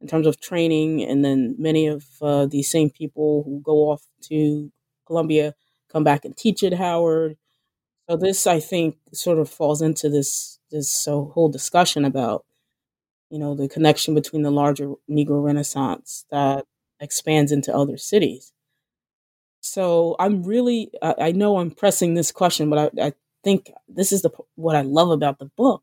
in 0.00 0.08
terms 0.08 0.26
of 0.26 0.40
training. 0.40 1.02
And 1.02 1.24
then 1.24 1.56
many 1.58 1.86
of 1.86 2.04
uh, 2.20 2.46
these 2.46 2.70
same 2.70 2.90
people 2.90 3.42
who 3.44 3.60
go 3.62 3.90
off 3.90 4.02
to 4.24 4.70
Columbia 5.06 5.54
come 5.90 6.04
back 6.04 6.24
and 6.24 6.36
teach 6.36 6.62
at 6.62 6.74
Howard. 6.74 7.36
So 8.08 8.16
this, 8.16 8.46
I 8.46 8.60
think, 8.60 8.96
sort 9.12 9.38
of 9.38 9.48
falls 9.48 9.80
into 9.80 10.08
this 10.10 10.58
this 10.70 11.08
uh, 11.08 11.12
whole 11.12 11.48
discussion 11.48 12.04
about, 12.04 12.44
you 13.30 13.38
know, 13.38 13.54
the 13.54 13.68
connection 13.68 14.14
between 14.14 14.42
the 14.42 14.50
larger 14.50 14.92
Negro 15.08 15.42
Renaissance 15.42 16.26
that 16.30 16.66
expands 17.00 17.52
into 17.52 17.74
other 17.74 17.96
cities. 17.96 18.52
So 19.64 20.14
I'm 20.18 20.42
really, 20.42 20.90
I, 21.00 21.14
I 21.18 21.32
know 21.32 21.56
I'm 21.58 21.70
pressing 21.70 22.12
this 22.12 22.30
question, 22.30 22.68
but 22.68 22.92
I, 22.98 23.06
I 23.06 23.12
think 23.42 23.72
this 23.88 24.12
is 24.12 24.20
the 24.20 24.30
what 24.56 24.76
I 24.76 24.82
love 24.82 25.10
about 25.10 25.38
the 25.38 25.46
book 25.56 25.82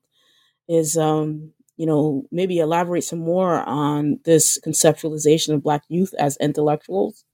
is 0.68 0.98
um, 0.98 1.54
you 1.78 1.88
know, 1.88 2.24
maybe 2.32 2.60
elaborate 2.60 3.04
some 3.04 3.18
more 3.18 3.62
on 3.68 4.20
this 4.24 4.60
conceptualization 4.60 5.56
of 5.56 5.64
Black 5.64 5.82
youth 5.88 6.14
as 6.20 6.38
intellectuals. 6.38 7.26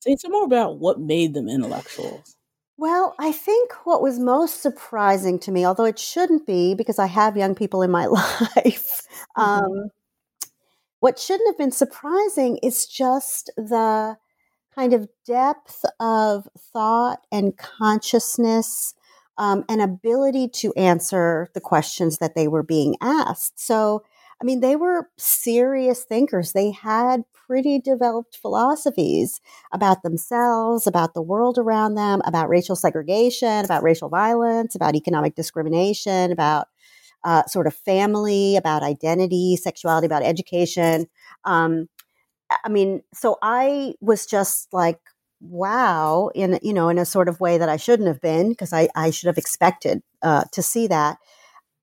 Say 0.00 0.16
some 0.16 0.32
more 0.32 0.44
about 0.44 0.78
what 0.78 1.00
made 1.00 1.32
them 1.32 1.48
intellectuals. 1.48 2.36
Well, 2.76 3.14
I 3.18 3.32
think 3.32 3.72
what 3.84 4.02
was 4.02 4.18
most 4.18 4.60
surprising 4.60 5.38
to 5.38 5.50
me, 5.50 5.64
although 5.64 5.86
it 5.86 5.98
shouldn't 5.98 6.46
be 6.46 6.74
because 6.74 6.98
I 6.98 7.06
have 7.06 7.38
young 7.38 7.54
people 7.54 7.80
in 7.80 7.90
my 7.90 8.04
life, 8.06 9.06
mm-hmm. 9.36 9.40
um, 9.40 9.88
what 11.00 11.18
shouldn't 11.18 11.48
have 11.48 11.58
been 11.58 11.72
surprising 11.72 12.58
is 12.58 12.86
just 12.86 13.50
the 13.56 14.18
kind 14.78 14.92
of 14.92 15.08
depth 15.26 15.84
of 15.98 16.48
thought 16.72 17.26
and 17.32 17.56
consciousness 17.56 18.94
um, 19.36 19.64
an 19.68 19.80
ability 19.80 20.48
to 20.48 20.72
answer 20.74 21.48
the 21.54 21.60
questions 21.60 22.18
that 22.18 22.36
they 22.36 22.46
were 22.46 22.62
being 22.62 22.94
asked. 23.00 23.58
So, 23.58 24.04
I 24.40 24.44
mean, 24.44 24.60
they 24.60 24.76
were 24.76 25.08
serious 25.16 26.04
thinkers. 26.04 26.52
They 26.52 26.70
had 26.70 27.24
pretty 27.32 27.80
developed 27.80 28.36
philosophies 28.36 29.40
about 29.72 30.02
themselves, 30.02 30.86
about 30.86 31.14
the 31.14 31.22
world 31.22 31.58
around 31.58 31.94
them, 31.94 32.20
about 32.24 32.48
racial 32.48 32.76
segregation, 32.76 33.64
about 33.64 33.82
racial 33.82 34.08
violence, 34.08 34.76
about 34.76 34.94
economic 34.94 35.34
discrimination, 35.34 36.30
about 36.30 36.68
uh, 37.24 37.44
sort 37.46 37.66
of 37.66 37.74
family, 37.74 38.54
about 38.54 38.84
identity, 38.84 39.56
sexuality, 39.56 40.06
about 40.06 40.22
education. 40.22 41.06
Um, 41.44 41.88
I 42.64 42.68
mean, 42.68 43.02
so 43.14 43.38
I 43.42 43.94
was 44.00 44.26
just 44.26 44.72
like 44.72 45.00
wow 45.40 46.30
in 46.34 46.58
you 46.62 46.72
know 46.72 46.88
in 46.88 46.98
a 46.98 47.04
sort 47.04 47.28
of 47.28 47.40
way 47.40 47.58
that 47.58 47.68
I 47.68 47.76
shouldn't 47.76 48.08
have 48.08 48.20
been 48.20 48.48
because 48.50 48.72
I, 48.72 48.88
I 48.96 49.10
should 49.10 49.28
have 49.28 49.38
expected 49.38 50.02
uh, 50.22 50.44
to 50.52 50.62
see 50.62 50.86
that. 50.88 51.18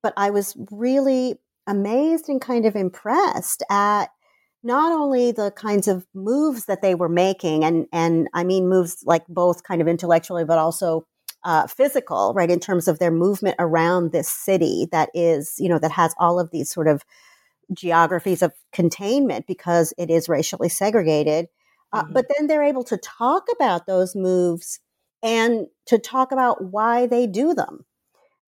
But 0.04 0.13
I 0.17 0.30
was 0.30 0.56
really 0.71 1.39
amazed 1.67 2.30
and 2.30 2.41
kind 2.41 2.65
of 2.65 2.75
impressed 2.75 3.63
at 3.69 4.10
not 4.63 4.91
only 4.91 5.32
the 5.32 5.51
kinds 5.51 5.88
of 5.88 6.06
moves 6.13 6.65
that 6.65 6.82
they 6.82 6.95
were 6.95 7.10
making 7.10 7.63
and 7.63 7.88
and 7.93 8.28
I 8.34 8.43
mean 8.43 8.67
moves 8.67 9.04
like 9.06 9.25
both 9.28 9.63
kind 9.63 9.82
of 9.82 9.88
intellectually 9.88 10.45
but 10.45 10.58
also 10.58 11.06
uh, 11.43 11.67
physical 11.67 12.34
right 12.34 12.49
in 12.49 12.60
terms 12.60 12.88
of 12.88 12.97
their 12.97 13.12
movement 13.12 13.56
around 13.60 14.12
this 14.12 14.28
city 14.28 14.88
that 14.91 15.10
is 15.13 15.54
you 15.60 15.69
know 15.69 15.78
that 15.80 15.91
has 15.91 16.15
all 16.19 16.39
of 16.39 16.49
these 16.51 16.71
sort 16.71 16.88
of 16.88 17.04
geographies 17.73 18.41
of 18.41 18.54
containment 18.71 19.47
because 19.47 19.93
it 19.97 20.10
is 20.10 20.30
racially 20.30 20.69
segregated 20.69 21.47
uh, 21.95 22.04
mm-hmm. 22.04 22.13
But 22.13 22.25
then 22.36 22.47
they're 22.47 22.63
able 22.63 22.84
to 22.86 22.97
talk 22.97 23.45
about 23.56 23.88
those 23.88 24.15
moves 24.15 24.82
and 25.23 25.67
to 25.88 25.97
talk 25.97 26.32
about 26.34 26.63
why 26.63 27.08
they 27.08 27.25
do 27.25 27.54
them. 27.54 27.86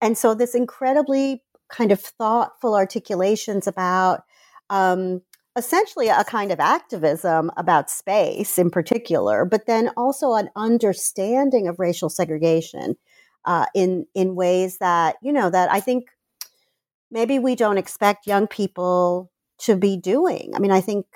And 0.03 0.19
so 0.19 0.35
this 0.35 0.55
incredibly 0.55 1.43
kind 1.71 1.93
of 1.93 2.01
thoughtful 2.01 2.75
articulations 2.75 3.69
about 3.69 4.25
um, 4.69 5.23
essentially 5.57 6.09
a 6.09 6.25
kind 6.25 6.51
of 6.51 6.59
activism 6.59 7.53
about 7.57 7.89
space 7.89 8.59
in 8.59 8.69
particular, 8.69 9.45
but 9.45 9.67
then 9.67 9.91
also 9.97 10.35
an 10.35 10.51
understanding 10.57 11.69
of 11.69 11.79
racial 11.79 12.11
segregation 12.11 12.97
uh, 13.45 13.67
in 13.75 14.07
in 14.15 14.35
ways 14.35 14.79
that 14.79 15.17
you 15.23 15.33
know 15.33 15.49
that 15.49 15.71
I 15.71 15.79
think 15.79 16.09
maybe 17.11 17.38
we 17.38 17.55
don't 17.55 17.79
expect 17.79 18.27
young 18.27 18.47
people 18.47 19.31
to 19.59 19.77
be 19.77 19.97
doing. 19.97 20.53
I 20.55 20.59
mean, 20.59 20.71
I 20.71 20.81
think 20.81 21.07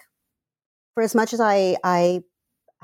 for 0.95 1.03
as 1.03 1.15
much 1.15 1.33
as 1.33 1.41
I, 1.41 1.77
I 1.85 2.23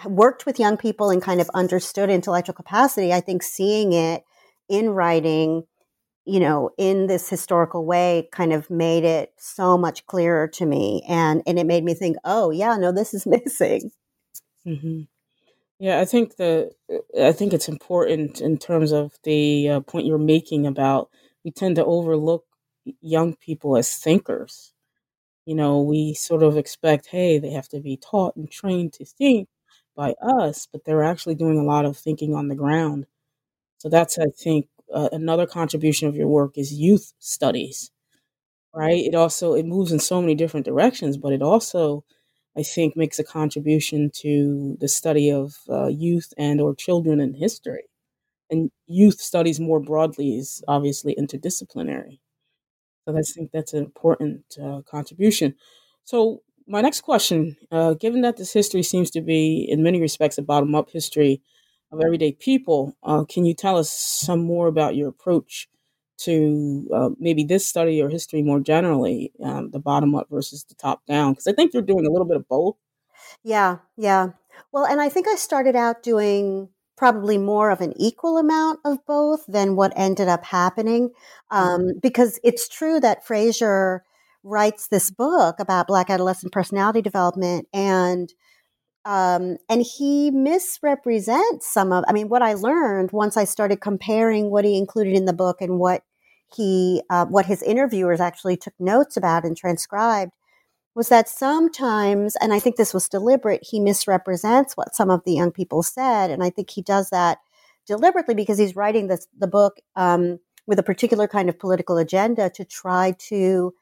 worked 0.05 0.47
with 0.47 0.61
young 0.61 0.77
people 0.77 1.11
and 1.11 1.23
kind 1.23 1.41
of 1.41 1.51
understood 1.55 2.11
intellectual 2.11 2.55
capacity, 2.55 3.13
I 3.13 3.21
think 3.21 3.43
seeing 3.43 3.93
it 3.93 4.25
in 4.69 4.91
writing, 4.91 5.65
you 6.25 6.41
know, 6.41 6.71
in 6.77 7.07
this 7.07 7.29
historical 7.29 7.87
way 7.87 8.29
kind 8.33 8.53
of 8.53 8.69
made 8.69 9.05
it 9.05 9.33
so 9.39 9.79
much 9.79 10.07
clearer 10.07 10.49
to 10.49 10.67
me. 10.67 11.03
And, 11.09 11.43
and 11.47 11.59
it 11.59 11.67
made 11.67 11.85
me 11.85 11.95
think, 11.95 12.17
oh, 12.25 12.51
yeah, 12.51 12.77
no, 12.77 12.93
this 12.93 13.15
is 13.15 13.27
missing. 13.27 13.91
Mm-hmm. 14.67 15.03
Yeah, 15.79 16.01
I 16.01 16.07
think 16.07 16.37
the 16.37 16.71
I 17.21 17.33
think 17.33 17.53
it's 17.53 17.69
important 17.69 18.41
in 18.41 18.57
terms 18.57 18.93
of 18.93 19.19
the 19.25 19.69
uh, 19.69 19.81
point 19.81 20.07
you're 20.07 20.17
making 20.17 20.67
about 20.67 21.11
we 21.45 21.51
tend 21.51 21.77
to 21.77 21.85
overlook 21.85 22.45
young 23.01 23.35
people 23.37 23.77
as 23.77 23.97
thinkers 23.97 24.73
you 25.47 25.55
know, 25.55 25.81
we 25.83 26.15
sort 26.15 26.43
of 26.43 26.57
expect, 26.57 27.07
hey, 27.07 27.39
they 27.39 27.51
have 27.51 27.69
to 27.69 27.81
be 27.81 27.97
taught 27.97 28.37
and 28.37 28.51
trained 28.51 28.93
to 28.95 29.05
think 29.05 29.49
by 29.97 30.15
us, 30.23 30.69
but 30.73 30.85
they're 30.85 31.03
actually 31.05 31.35
doing 31.35 31.59
a 31.59 31.65
lot 31.65 31.85
of 31.85 31.97
thinking 31.97 32.35
on 32.35 32.49
the 32.49 32.55
ground. 32.55 33.07
So 33.79 33.89
that's, 33.89 34.19
I 34.19 34.27
think, 34.37 34.69
uh, 34.95 35.11
another 35.13 35.47
contribution 35.47 36.09
of 36.09 36.17
your 36.17 36.29
work 36.29 36.59
is 36.59 36.73
youth 36.75 37.13
studies, 37.21 37.91
right? 38.75 39.05
It 39.05 39.15
also 39.15 39.55
it 39.55 39.67
moves 39.67 39.93
in 39.93 39.99
so 40.01 40.21
many 40.21 40.35
different 40.35 40.67
directions, 40.67 41.17
but 41.17 41.33
it 41.33 41.43
also, 41.43 42.05
I 42.57 42.63
think, 42.63 42.97
makes 42.97 43.19
a 43.19 43.25
contribution 43.25 44.11
to 44.17 44.77
the 44.81 44.89
study 44.89 45.31
of 45.31 45.57
uh, 45.71 45.89
youth 45.89 46.33
and 46.39 46.61
or 46.61 46.75
children 46.75 47.21
in 47.21 47.35
history. 47.35 47.85
And 48.51 48.71
youth 48.87 49.21
studies 49.21 49.61
more 49.61 49.81
broadly 49.81 50.39
is 50.39 50.65
obviously 50.69 51.17
interdisciplinary. 51.17 52.21
So 53.07 53.17
I 53.17 53.23
think 53.23 53.53
that's 53.53 53.73
an 53.73 53.85
important 53.85 54.59
uh, 54.63 54.83
contribution. 54.83 55.55
So 56.05 56.43
my 56.67 56.81
next 56.81 57.03
question, 57.03 57.57
uh, 57.71 57.95
given 57.95 58.23
that 58.23 58.37
this 58.37 58.53
history 58.53 58.83
seems 58.83 59.11
to 59.13 59.21
be, 59.21 59.65
in 59.69 59.83
many 59.83 60.01
respects, 60.01 60.39
a 60.39 60.43
bottom-up 60.43 60.91
history 60.91 61.41
of 61.93 62.01
everyday 62.01 62.33
people, 62.33 62.97
uh, 63.05 63.25
can 63.25 63.45
you 63.45 63.55
tell 63.55 63.79
us 63.79 63.91
some 63.91 64.43
more 64.43 64.67
about 64.67 64.97
your 64.97 65.09
approach 65.09 65.69
to 66.19 66.89
uh, 66.93 67.11
maybe 67.21 67.45
this 67.45 67.65
study 67.65 68.03
or 68.03 68.09
history 68.09 68.43
more 68.43 68.59
generally, 68.59 69.33
um, 69.45 69.71
the 69.71 69.79
bottom-up 69.79 70.27
versus 70.29 70.65
the 70.65 70.75
top-down? 70.75 71.33
Because 71.33 71.47
I 71.47 71.53
think 71.53 71.73
you're 71.73 71.83
doing 71.83 72.07
a 72.07 72.11
little 72.11 72.27
bit 72.27 72.37
of 72.37 72.49
both. 72.49 72.77
Yeah, 73.45 73.79
yeah. 73.97 74.31
Well, 74.73 74.87
and 74.87 75.01
I 75.01 75.09
think 75.09 75.29
I 75.29 75.37
started 75.37 75.77
out 75.77 76.03
doing 76.03 76.71
probably 76.97 77.39
more 77.39 77.71
of 77.71 77.81
an 77.81 77.93
equal 77.97 78.39
amount 78.39 78.81
of 78.85 79.05
both 79.07 79.45
than 79.47 79.77
what 79.77 79.93
ended 79.97 80.29
up 80.29 80.45
happening. 80.45 81.11
Um, 81.51 81.93
because 82.01 82.41
it's 82.43 82.69
true 82.69 83.01
that 83.01 83.27
Frazier 83.27 84.03
writes 84.43 84.89
this 84.89 85.11
book 85.11 85.57
about 85.59 85.89
Black 85.89 86.09
adolescent 86.09 86.53
personality 86.53 87.03
development 87.03 87.69
and 87.73 88.33
um, 89.05 89.57
and 89.69 89.83
he 89.83 90.31
misrepresents 90.33 91.73
some 91.73 91.93
of 91.93 92.05
i 92.09 92.13
mean 92.13 92.29
what 92.29 92.43
i 92.43 92.55
learned 92.55 93.13
once 93.13 93.37
i 93.37 93.45
started 93.45 93.81
comparing 93.81 94.51
what 94.51 94.65
he 94.65 94.77
included 94.77 95.15
in 95.15 95.27
the 95.27 95.33
book 95.33 95.61
and 95.61 95.79
what 95.79 96.03
he 96.55 97.03
uh, 97.11 97.25
what 97.27 97.47
his 97.47 97.63
interviewers 97.63 98.21
actually 98.21 98.57
took 98.57 98.75
notes 98.79 99.17
about 99.17 99.45
and 99.45 99.57
transcribed 99.57 100.33
was 100.97 101.09
that 101.09 101.29
sometimes 101.29 102.35
and 102.41 102.53
i 102.53 102.59
think 102.59 102.77
this 102.77 102.95
was 102.95 103.09
deliberate 103.09 103.63
he 103.63 103.79
misrepresents 103.79 104.77
what 104.77 104.97
some 104.97 105.11
of 105.11 105.23
the 105.25 105.35
young 105.35 105.53
people 105.53 105.83
said 105.83 106.31
and 106.31 106.43
i 106.43 106.51
think 106.51 106.71
he 106.71 106.83
does 106.83 107.11
that 107.11 107.39
deliberately 107.87 108.35
because 108.35 108.59
he's 108.59 108.75
writing 108.75 109.07
this 109.07 109.29
the 109.39 109.47
book 109.47 109.77
um, 109.95 110.39
with 110.67 110.79
a 110.79 110.83
particular 110.83 111.29
kind 111.29 111.49
of 111.49 111.59
political 111.59 111.97
agenda 111.97 112.51
to 112.51 112.65
try 112.65 113.15
to 113.19 113.73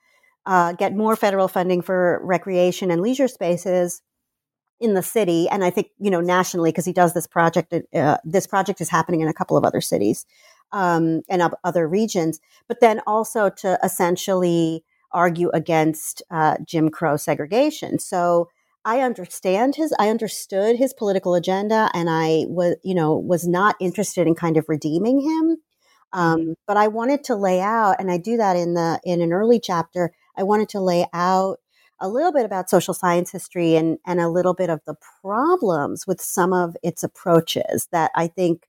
uh, 0.47 0.73
get 0.73 0.95
more 0.95 1.17
federal 1.17 1.49
funding 1.49 1.81
for 1.81 2.21
recreation 2.23 2.91
and 2.91 3.01
leisure 3.01 3.29
spaces 3.29 4.03
in 4.81 4.95
the 4.95 5.03
city, 5.03 5.49
and 5.49 5.65
I 5.65 5.71
think 5.71 5.89
you 5.99 6.11
know 6.11 6.21
nationally 6.21 6.71
because 6.71 6.85
he 6.85 6.93
does 6.93 7.15
this 7.15 7.27
project. 7.27 7.73
Uh, 7.95 8.19
this 8.25 8.47
project 8.47 8.81
is 8.81 8.91
happening 8.91 9.21
in 9.21 9.29
a 9.29 9.33
couple 9.33 9.57
of 9.57 9.65
other 9.65 9.81
cities 9.81 10.27
um, 10.73 11.23
and 11.29 11.43
other 11.63 11.89
regions, 11.89 12.41
but 12.69 12.81
then 12.81 13.01
also 13.07 13.49
to 13.49 13.79
essentially 13.83 14.85
argue 15.15 15.51
against 15.55 16.23
uh, 16.31 16.57
Jim 16.67 16.91
Crow 16.91 17.17
segregation. 17.17 17.99
So 17.99 18.49
I 18.85 19.01
understand 19.01 19.77
his, 19.77 19.95
I 19.99 20.11
understood 20.11 20.77
his 20.77 20.93
political 20.93 21.35
agenda, 21.35 21.91
and 21.95 22.11
I 22.11 22.45
was, 22.49 22.77
you 22.85 22.95
know, 22.95 23.17
was 23.17 23.47
not 23.47 23.77
interested 23.81 24.27
in 24.27 24.35
kind 24.35 24.59
of 24.59 24.69
redeeming 24.69 25.21
him. 25.21 25.57
Um, 26.13 26.55
but 26.67 26.77
I 26.77 26.89
wanted 26.89 27.25
to 27.25 27.35
lay 27.35 27.61
out, 27.61 27.97
and 27.99 28.11
I 28.11 28.19
do 28.19 28.37
that 28.37 28.57
in 28.57 28.75
the 28.75 29.01
in 29.05 29.23
an 29.23 29.33
early 29.33 29.59
chapter. 29.59 30.13
I 30.37 30.43
wanted 30.43 30.69
to 30.71 30.81
lay 30.81 31.07
out 31.13 31.61
a 32.01 32.09
little 32.09 32.33
bit 32.33 32.45
about 32.45 32.69
social 32.69 32.93
science 32.93 33.31
history 33.31 33.77
and, 33.77 33.99
and 34.07 34.21
a 34.21 34.29
little 34.29 34.55
bit 34.55 34.69
of 34.69 34.81
the 34.87 34.97
problems 35.23 36.07
with 36.07 36.21
some 36.21 36.53
of 36.53 36.77
its 36.83 37.03
approaches 37.03 37.89
that 37.93 38.11
I 38.15 38.27
think, 38.27 38.67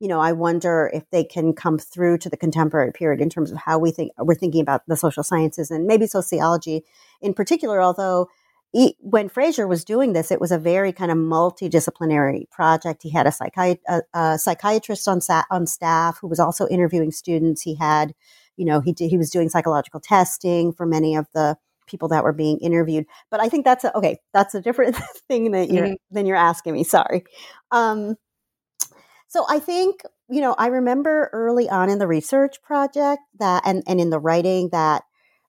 you 0.00 0.08
know, 0.08 0.20
I 0.20 0.32
wonder 0.32 0.90
if 0.92 1.08
they 1.10 1.24
can 1.24 1.52
come 1.52 1.78
through 1.78 2.18
to 2.18 2.28
the 2.28 2.36
contemporary 2.36 2.92
period 2.92 3.20
in 3.20 3.30
terms 3.30 3.50
of 3.50 3.58
how 3.58 3.78
we 3.78 3.90
think 3.90 4.12
we're 4.18 4.34
thinking 4.34 4.60
about 4.60 4.82
the 4.86 4.96
social 4.96 5.22
sciences 5.22 5.70
and 5.70 5.86
maybe 5.86 6.06
sociology 6.06 6.84
in 7.20 7.34
particular, 7.34 7.80
although 7.80 8.28
he, 8.72 8.96
when 8.98 9.28
Frazier 9.28 9.68
was 9.68 9.84
doing 9.84 10.12
this, 10.14 10.32
it 10.32 10.40
was 10.40 10.50
a 10.50 10.58
very 10.58 10.92
kind 10.92 11.12
of 11.12 11.16
multidisciplinary 11.16 12.50
project. 12.50 13.04
He 13.04 13.10
had 13.10 13.26
a, 13.26 13.30
psychiat- 13.30 13.78
a, 13.88 14.02
a 14.12 14.38
psychiatrist 14.38 15.06
on, 15.06 15.20
sa- 15.20 15.44
on 15.48 15.66
staff 15.68 16.18
who 16.20 16.26
was 16.26 16.40
also 16.40 16.66
interviewing 16.66 17.12
students. 17.12 17.62
He 17.62 17.76
had, 17.76 18.14
you 18.56 18.64
know, 18.64 18.80
he 18.80 18.92
did, 18.92 19.10
he 19.10 19.16
was 19.16 19.30
doing 19.30 19.48
psychological 19.48 20.00
testing 20.00 20.72
for 20.72 20.86
many 20.86 21.14
of 21.14 21.28
the 21.34 21.56
people 21.86 22.08
that 22.08 22.24
were 22.24 22.32
being 22.32 22.58
interviewed. 22.58 23.06
But 23.30 23.40
I 23.40 23.48
think 23.48 23.64
that's 23.64 23.84
a, 23.84 23.96
okay. 23.96 24.18
That's 24.32 24.56
a 24.56 24.60
different 24.60 24.96
thing 25.28 25.52
that 25.52 25.70
you're 25.70 25.86
mm-hmm. 25.86 26.14
than 26.14 26.26
you're 26.26 26.36
asking 26.36 26.74
me. 26.74 26.82
Sorry. 26.82 27.24
Um, 27.70 28.16
so 29.34 29.44
I 29.48 29.58
think 29.58 30.02
you 30.30 30.40
know 30.40 30.54
I 30.56 30.68
remember 30.68 31.28
early 31.32 31.68
on 31.68 31.90
in 31.90 31.98
the 31.98 32.06
research 32.06 32.62
project 32.62 33.22
that 33.40 33.64
and 33.66 33.82
and 33.88 34.00
in 34.00 34.10
the 34.10 34.20
writing 34.20 34.68
that 34.70 35.02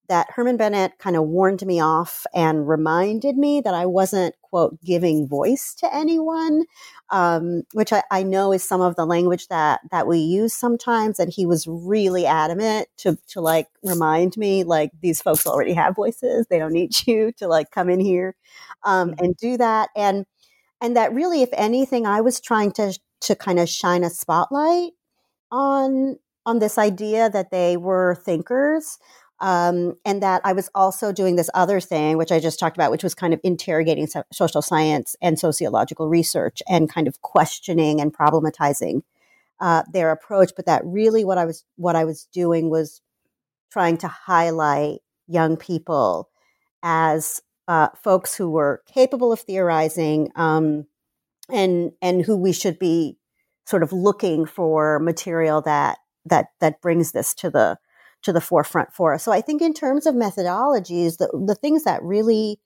that 0.08 0.28
Herman 0.32 0.58
Bennett 0.58 0.98
kind 1.00 1.16
of 1.16 1.24
warned 1.24 1.66
me 1.66 1.80
off 1.80 2.26
and 2.34 2.68
reminded 2.68 3.38
me 3.38 3.62
that 3.62 3.74
I 3.74 3.86
wasn't, 3.86 4.36
quote, 4.42 4.80
giving 4.84 5.28
voice 5.28 5.74
to 5.80 5.92
anyone, 5.94 6.66
um, 7.10 7.64
which 7.74 7.92
I, 7.92 8.04
I, 8.12 8.22
know 8.22 8.54
is 8.54 8.64
some 8.64 8.82
of 8.82 8.96
the 8.96 9.06
language 9.06 9.48
that, 9.48 9.80
that 9.90 10.06
we 10.06 10.20
use 10.20 10.54
sometimes. 10.54 11.20
And 11.20 11.34
he 11.34 11.48
was 11.48 11.66
really 11.68 12.28
adamant 12.28 12.88
to, 12.98 13.18
to 13.30 13.42
like 13.42 13.68
remind 13.84 14.38
me, 14.38 14.64
like, 14.64 14.92
these 15.02 15.24
folks 15.24 15.48
already 15.48 15.74
have 15.74 15.96
voices. 15.96 16.46
They 16.52 16.60
don't 16.60 16.74
need 16.74 17.08
you 17.08 17.32
to 17.38 17.48
like 17.48 17.72
come 17.72 17.90
in 17.90 18.00
here 18.00 18.36
um, 18.84 19.10
mm-hmm. 19.10 19.26
and 19.26 19.38
do 19.38 19.58
that. 19.58 19.90
And, 19.96 20.26
and 20.82 20.96
that 20.98 21.14
really, 21.14 21.42
if 21.42 21.50
anything, 21.54 22.06
I 22.06 22.22
was 22.22 22.40
trying 22.40 22.72
to, 22.74 22.94
to 23.26 23.36
kind 23.36 23.60
of 23.60 23.70
shine 23.70 24.04
a 24.04 24.10
spotlight 24.10 24.94
on 25.52 26.18
on 26.46 26.60
this 26.60 26.78
idea 26.78 27.30
that 27.30 27.50
they 27.52 27.76
were 27.76 28.16
thinkers 28.24 29.00
um, 29.42 29.96
and 30.06 30.22
that 30.24 30.42
I 30.44 30.54
was 30.54 30.70
also 30.74 31.12
doing 31.12 31.36
this 31.36 31.50
other 31.54 31.80
thing, 31.80 32.18
which 32.18 32.32
I 32.32 32.40
just 32.40 32.60
talked 32.60 32.78
about, 32.78 32.92
which 32.92 33.04
was 33.04 33.16
kind 33.16 33.34
of 33.34 33.40
interrogating 33.44 34.08
so- 34.08 34.24
social 34.32 34.62
science 34.62 35.16
and 35.22 35.38
sociological 35.38 36.08
research 36.08 36.62
and 36.70 36.92
kind 36.92 37.08
of 37.08 37.22
questioning 37.22 38.00
and 38.00 38.16
problematizing 38.16 39.02
uh, 39.60 39.84
their 39.92 40.12
approach. 40.12 40.52
But 40.56 40.68
that 40.68 40.84
really 40.86 41.26
what 41.26 41.38
I 41.38 41.46
was 41.46 41.66
what 41.76 41.96
I 41.96 42.06
was 42.06 42.28
doing 42.32 42.70
was 42.70 43.02
trying 43.72 43.98
to 43.98 44.08
highlight 44.08 45.00
young 45.28 45.58
people 45.58 46.30
as 46.84 47.42
uh, 47.68 47.90
folks 48.02 48.36
who 48.36 48.50
were 48.50 48.84
capable 48.86 49.34
of 49.34 49.42
theorizing 49.42 50.32
um, 50.36 50.86
and 51.50 51.92
and 52.02 52.26
who 52.26 52.36
we 52.38 52.52
should 52.52 52.80
be 52.80 53.18
sort 53.66 53.84
of 53.84 53.92
looking 53.92 54.46
for 54.46 55.00
material 55.00 55.62
that 55.62 55.98
that 56.26 56.48
that 56.60 56.82
brings 56.82 57.12
this 57.12 57.34
to 57.36 57.50
the 57.50 57.78
to 58.24 58.34
the 58.34 58.42
forefront 58.42 58.92
for 58.92 59.14
us. 59.14 59.24
So 59.24 59.32
I 59.32 59.42
think 59.42 59.62
in 59.62 59.74
terms 59.74 60.08
of 60.08 60.16
methodologies, 60.16 61.18
the, 61.18 61.30
the 61.46 61.56
things 61.56 61.84
that 61.84 62.02
really 62.02 62.60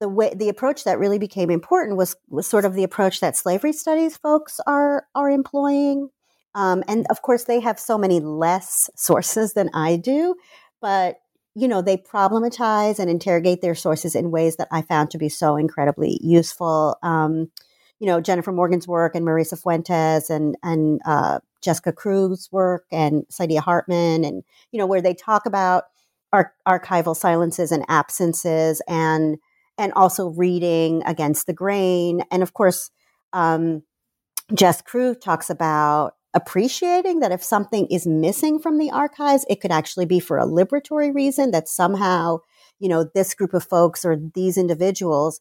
the 0.00 0.08
way 0.08 0.32
the 0.34 0.48
approach 0.48 0.84
that 0.84 0.98
really 0.98 1.18
became 1.18 1.50
important 1.50 1.96
was 1.96 2.16
was 2.28 2.46
sort 2.46 2.64
of 2.64 2.74
the 2.74 2.82
approach 2.82 3.20
that 3.20 3.36
slavery 3.36 3.72
studies 3.72 4.16
folks 4.16 4.60
are 4.66 5.06
are 5.14 5.30
employing. 5.30 6.08
Um, 6.54 6.82
and 6.88 7.06
of 7.08 7.22
course, 7.22 7.44
they 7.44 7.60
have 7.60 7.78
so 7.78 7.96
many 7.96 8.20
less 8.20 8.90
sources 8.96 9.54
than 9.54 9.70
I 9.72 9.96
do, 9.96 10.34
but 10.80 11.16
you 11.54 11.68
know 11.68 11.82
they 11.82 11.96
problematize 11.96 12.98
and 12.98 13.10
interrogate 13.10 13.60
their 13.60 13.74
sources 13.74 14.14
in 14.14 14.30
ways 14.30 14.56
that 14.56 14.68
I 14.70 14.82
found 14.82 15.10
to 15.10 15.18
be 15.18 15.28
so 15.28 15.56
incredibly 15.56 16.18
useful. 16.22 16.98
Um, 17.02 17.50
you 18.02 18.08
know 18.08 18.20
Jennifer 18.20 18.50
Morgan's 18.50 18.88
work 18.88 19.14
and 19.14 19.24
Marisa 19.24 19.56
Fuentes 19.56 20.28
and 20.28 20.56
and 20.64 21.00
uh, 21.06 21.38
Jessica 21.62 21.92
Krug's 21.92 22.50
work 22.50 22.84
and 22.90 23.22
Saidiya 23.30 23.60
Hartman, 23.60 24.24
and 24.24 24.42
you 24.72 24.78
know 24.78 24.86
where 24.86 25.00
they 25.00 25.14
talk 25.14 25.46
about 25.46 25.84
ar- 26.32 26.52
archival 26.66 27.14
silences 27.16 27.70
and 27.70 27.84
absences, 27.88 28.82
and 28.88 29.38
and 29.78 29.92
also 29.92 30.30
reading 30.30 31.04
against 31.06 31.46
the 31.46 31.52
grain, 31.52 32.24
and 32.32 32.42
of 32.42 32.54
course, 32.54 32.90
um, 33.32 33.84
Jess 34.52 34.82
Krug 34.82 35.20
talks 35.20 35.48
about 35.48 36.16
appreciating 36.34 37.20
that 37.20 37.30
if 37.30 37.44
something 37.44 37.86
is 37.86 38.04
missing 38.04 38.58
from 38.58 38.78
the 38.78 38.90
archives, 38.90 39.46
it 39.48 39.60
could 39.60 39.70
actually 39.70 40.06
be 40.06 40.18
for 40.18 40.38
a 40.38 40.46
liberatory 40.46 41.14
reason 41.14 41.52
that 41.52 41.68
somehow 41.68 42.38
you 42.80 42.88
know 42.88 43.08
this 43.14 43.32
group 43.32 43.54
of 43.54 43.62
folks 43.62 44.04
or 44.04 44.18
these 44.34 44.58
individuals 44.58 45.40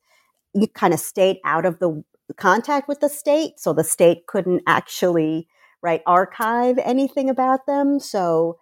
you 0.54 0.68
kind 0.68 0.94
of 0.94 1.00
stayed 1.00 1.38
out 1.46 1.66
of 1.66 1.80
the 1.80 2.04
contact 2.38 2.88
with 2.88 3.00
the 3.00 3.10
state, 3.10 3.60
so 3.60 3.74
the 3.74 3.84
state 3.84 4.28
couldn't 4.28 4.64
actually 4.68 5.48
right 5.82 6.02
archive 6.06 6.78
anything 6.80 7.30
about 7.30 7.66
them. 7.66 8.00
So 8.00 8.58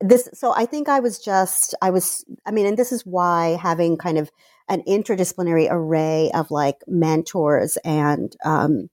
this, 0.00 0.28
so 0.34 0.52
I 0.54 0.66
think 0.66 0.88
I 0.88 1.00
was 1.00 1.18
just, 1.18 1.74
I 1.80 1.90
was, 1.90 2.24
I 2.46 2.50
mean, 2.50 2.66
and 2.66 2.76
this 2.76 2.92
is 2.92 3.06
why 3.06 3.58
having 3.60 3.96
kind 3.96 4.18
of 4.18 4.30
an 4.68 4.82
interdisciplinary 4.88 5.68
array 5.70 6.30
of 6.34 6.50
like 6.50 6.76
mentors 6.86 7.76
and, 7.84 8.34
um, 8.44 8.88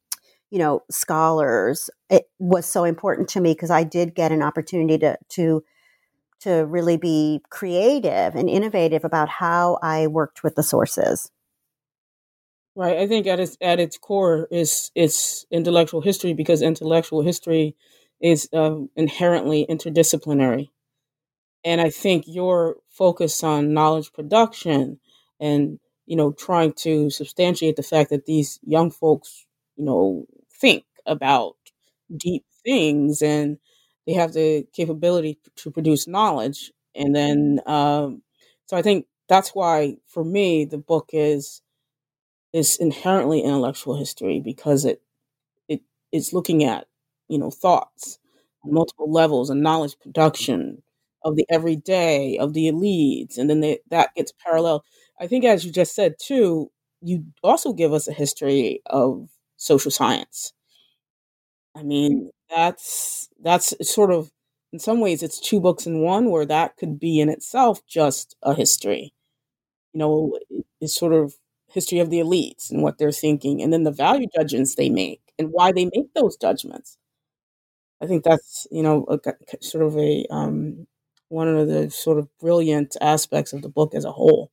you 0.49 0.59
know, 0.59 0.83
scholars, 0.91 1.89
it 2.09 2.25
was 2.39 2.65
so 2.65 2.83
important 2.83 3.29
to 3.29 3.41
me 3.41 3.53
because 3.53 3.71
I 3.71 3.83
did 3.83 4.15
get 4.15 4.31
an 4.31 4.43
opportunity 4.43 4.97
to, 4.99 5.17
to, 5.29 5.63
to 6.41 6.65
really 6.65 6.97
be 6.97 7.41
creative 7.49 8.35
and 8.35 8.49
innovative 8.49 9.05
about 9.05 9.29
how 9.29 9.79
I 9.81 10.07
worked 10.07 10.43
with 10.43 10.55
the 10.55 10.63
sources. 10.63 11.31
Right. 12.75 12.97
I 12.99 13.07
think 13.07 13.27
at 13.27 13.39
its 13.39 13.57
at 13.59 13.79
its 13.81 13.97
core 13.97 14.47
is 14.49 14.91
it's 14.95 15.45
intellectual 15.51 15.99
history 16.01 16.33
because 16.33 16.61
intellectual 16.61 17.21
history 17.21 17.75
is 18.21 18.47
uh, 18.53 18.75
inherently 18.95 19.65
interdisciplinary, 19.69 20.69
and 21.65 21.81
I 21.81 21.89
think 21.91 22.25
your 22.27 22.77
focus 22.89 23.43
on 23.43 23.73
knowledge 23.73 24.13
production 24.13 24.99
and 25.39 25.79
you 26.07 26.15
know 26.17 26.33
trying 26.33 26.73
to 26.85 27.09
substantiate 27.11 27.77
the 27.77 27.83
fact 27.83 28.09
that 28.11 28.25
these 28.25 28.59
young 28.63 28.91
folks 28.91 29.45
you 29.77 29.85
know 29.85 30.25
think 30.61 30.85
about 31.05 31.55
deep 32.15 32.45
things 32.63 33.21
and 33.21 33.57
they 34.07 34.13
have 34.13 34.33
the 34.33 34.65
capability 34.73 35.39
to 35.57 35.71
produce 35.71 36.07
knowledge, 36.07 36.71
and 36.95 37.15
then 37.15 37.59
um, 37.67 38.23
so 38.67 38.77
I 38.77 38.81
think 38.81 39.05
that's 39.29 39.49
why 39.55 39.97
for 40.07 40.23
me 40.23 40.65
the 40.65 40.77
book 40.79 41.09
is 41.13 41.61
is 42.53 42.77
inherently 42.77 43.41
intellectual 43.41 43.97
history 43.97 44.39
because 44.39 44.85
it 44.85 45.01
it 45.69 45.81
is 46.11 46.33
looking 46.33 46.63
at 46.63 46.87
you 47.29 47.37
know 47.39 47.51
thoughts 47.51 48.19
multiple 48.65 49.11
levels 49.11 49.49
and 49.49 49.61
knowledge 49.63 49.97
production 50.01 50.83
of 51.23 51.35
the 51.35 51.45
everyday 51.49 52.37
of 52.39 52.53
the 52.53 52.67
elites 52.71 53.37
and 53.37 53.49
then 53.49 53.61
they, 53.61 53.79
that 53.89 54.13
gets 54.15 54.33
parallel 54.43 54.83
i 55.19 55.27
think 55.27 55.45
as 55.45 55.65
you 55.65 55.71
just 55.71 55.95
said 55.95 56.15
too 56.21 56.71
you 57.01 57.25
also 57.43 57.73
give 57.73 57.93
us 57.93 58.07
a 58.07 58.13
history 58.13 58.81
of 58.87 59.29
social 59.57 59.91
science 59.91 60.53
I 61.75 61.83
mean, 61.83 62.31
that's 62.49 63.29
that's 63.41 63.73
sort 63.89 64.11
of 64.11 64.31
in 64.73 64.79
some 64.79 64.99
ways 64.99 65.23
it's 65.23 65.39
two 65.39 65.59
books 65.59 65.85
in 65.85 66.01
one 66.01 66.29
where 66.29 66.45
that 66.45 66.77
could 66.77 66.99
be 66.99 67.19
in 67.19 67.29
itself 67.29 67.85
just 67.87 68.35
a 68.43 68.53
history. 68.53 69.13
You 69.93 69.99
know, 69.99 70.39
it's 70.81 70.95
sort 70.95 71.13
of 71.13 71.35
history 71.71 71.99
of 71.99 72.09
the 72.09 72.19
elites 72.19 72.69
and 72.71 72.81
what 72.81 72.97
they're 72.97 73.11
thinking 73.11 73.61
and 73.61 73.71
then 73.71 73.83
the 73.83 73.91
value 73.91 74.27
judgments 74.35 74.75
they 74.75 74.89
make 74.89 75.21
and 75.39 75.49
why 75.51 75.71
they 75.71 75.85
make 75.85 76.13
those 76.13 76.37
judgments. 76.37 76.97
I 78.01 78.07
think 78.07 78.23
that's, 78.23 78.67
you 78.71 78.83
know, 78.83 79.05
a, 79.09 79.19
sort 79.61 79.83
of 79.83 79.97
a 79.97 80.25
um, 80.31 80.87
one 81.29 81.47
of 81.47 81.67
the 81.67 81.89
sort 81.89 82.17
of 82.17 82.27
brilliant 82.39 82.97
aspects 82.99 83.53
of 83.53 83.61
the 83.61 83.69
book 83.69 83.93
as 83.93 84.05
a 84.05 84.11
whole 84.11 84.51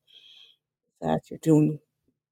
that 1.00 1.22
you're 1.30 1.38
doing 1.42 1.80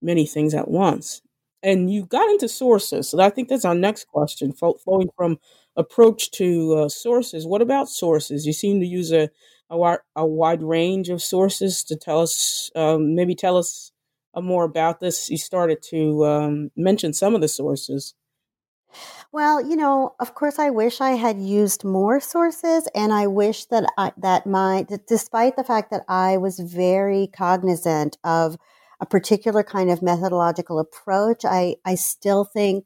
many 0.02 0.26
things 0.26 0.54
at 0.54 0.68
once 0.68 1.22
and 1.62 1.90
you 1.92 2.06
got 2.06 2.30
into 2.30 2.48
sources. 2.48 3.08
So 3.08 3.20
I 3.20 3.30
think 3.30 3.48
that's 3.48 3.64
our 3.64 3.74
next 3.74 4.06
question, 4.06 4.52
flowing 4.52 5.10
from 5.16 5.38
approach 5.76 6.30
to 6.32 6.74
uh, 6.74 6.88
sources. 6.88 7.46
What 7.46 7.60
about 7.60 7.88
sources? 7.88 8.46
You 8.46 8.52
seem 8.52 8.80
to 8.80 8.86
use 8.86 9.12
a, 9.12 9.30
a, 9.70 10.26
wide 10.26 10.62
range 10.62 11.08
of 11.08 11.20
sources 11.20 11.82
to 11.84 11.96
tell 11.96 12.20
us, 12.20 12.70
um, 12.76 13.16
maybe 13.16 13.34
tell 13.34 13.56
us 13.56 13.90
more 14.44 14.64
about 14.64 15.00
this. 15.00 15.30
You 15.30 15.38
started 15.38 15.82
to 15.90 16.24
um, 16.26 16.70
mention 16.76 17.12
some 17.12 17.34
of 17.34 17.40
the 17.40 17.48
sources. 17.48 18.14
Well, 19.32 19.60
you 19.60 19.76
know, 19.76 20.14
of 20.20 20.34
course, 20.34 20.58
I 20.58 20.70
wish 20.70 21.00
I 21.00 21.10
had 21.12 21.38
used 21.38 21.84
more 21.84 22.20
sources, 22.20 22.88
and 22.94 23.12
I 23.12 23.26
wish 23.26 23.66
that 23.66 23.84
I, 23.98 24.12
that 24.18 24.46
my, 24.46 24.86
despite 25.06 25.56
the 25.56 25.64
fact 25.64 25.90
that 25.90 26.04
I 26.08 26.36
was 26.38 26.58
very 26.58 27.26
cognizant 27.26 28.16
of 28.24 28.56
a 29.00 29.06
particular 29.06 29.62
kind 29.62 29.90
of 29.90 30.02
methodological 30.02 30.78
approach. 30.78 31.44
I, 31.44 31.76
I 31.84 31.96
still 31.96 32.44
think 32.44 32.84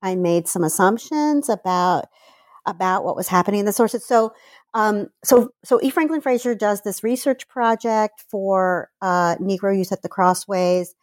I 0.00 0.14
made 0.14 0.48
some 0.48 0.64
assumptions 0.64 1.48
about 1.48 2.06
about 2.64 3.04
what 3.04 3.16
was 3.16 3.26
happening 3.26 3.60
in 3.60 3.66
the 3.66 3.72
sources. 3.72 4.06
So, 4.06 4.32
um, 4.74 5.08
so, 5.22 5.50
so 5.64 5.80
E. 5.82 5.90
Franklin 5.90 6.20
Frazier 6.20 6.54
does 6.54 6.82
this 6.82 7.04
research 7.04 7.48
project 7.48 8.24
for 8.30 8.90
uh, 9.02 9.36
Negro 9.36 9.76
youth 9.76 9.92
at 9.92 10.02
the 10.02 10.08
Crossways. 10.08 10.94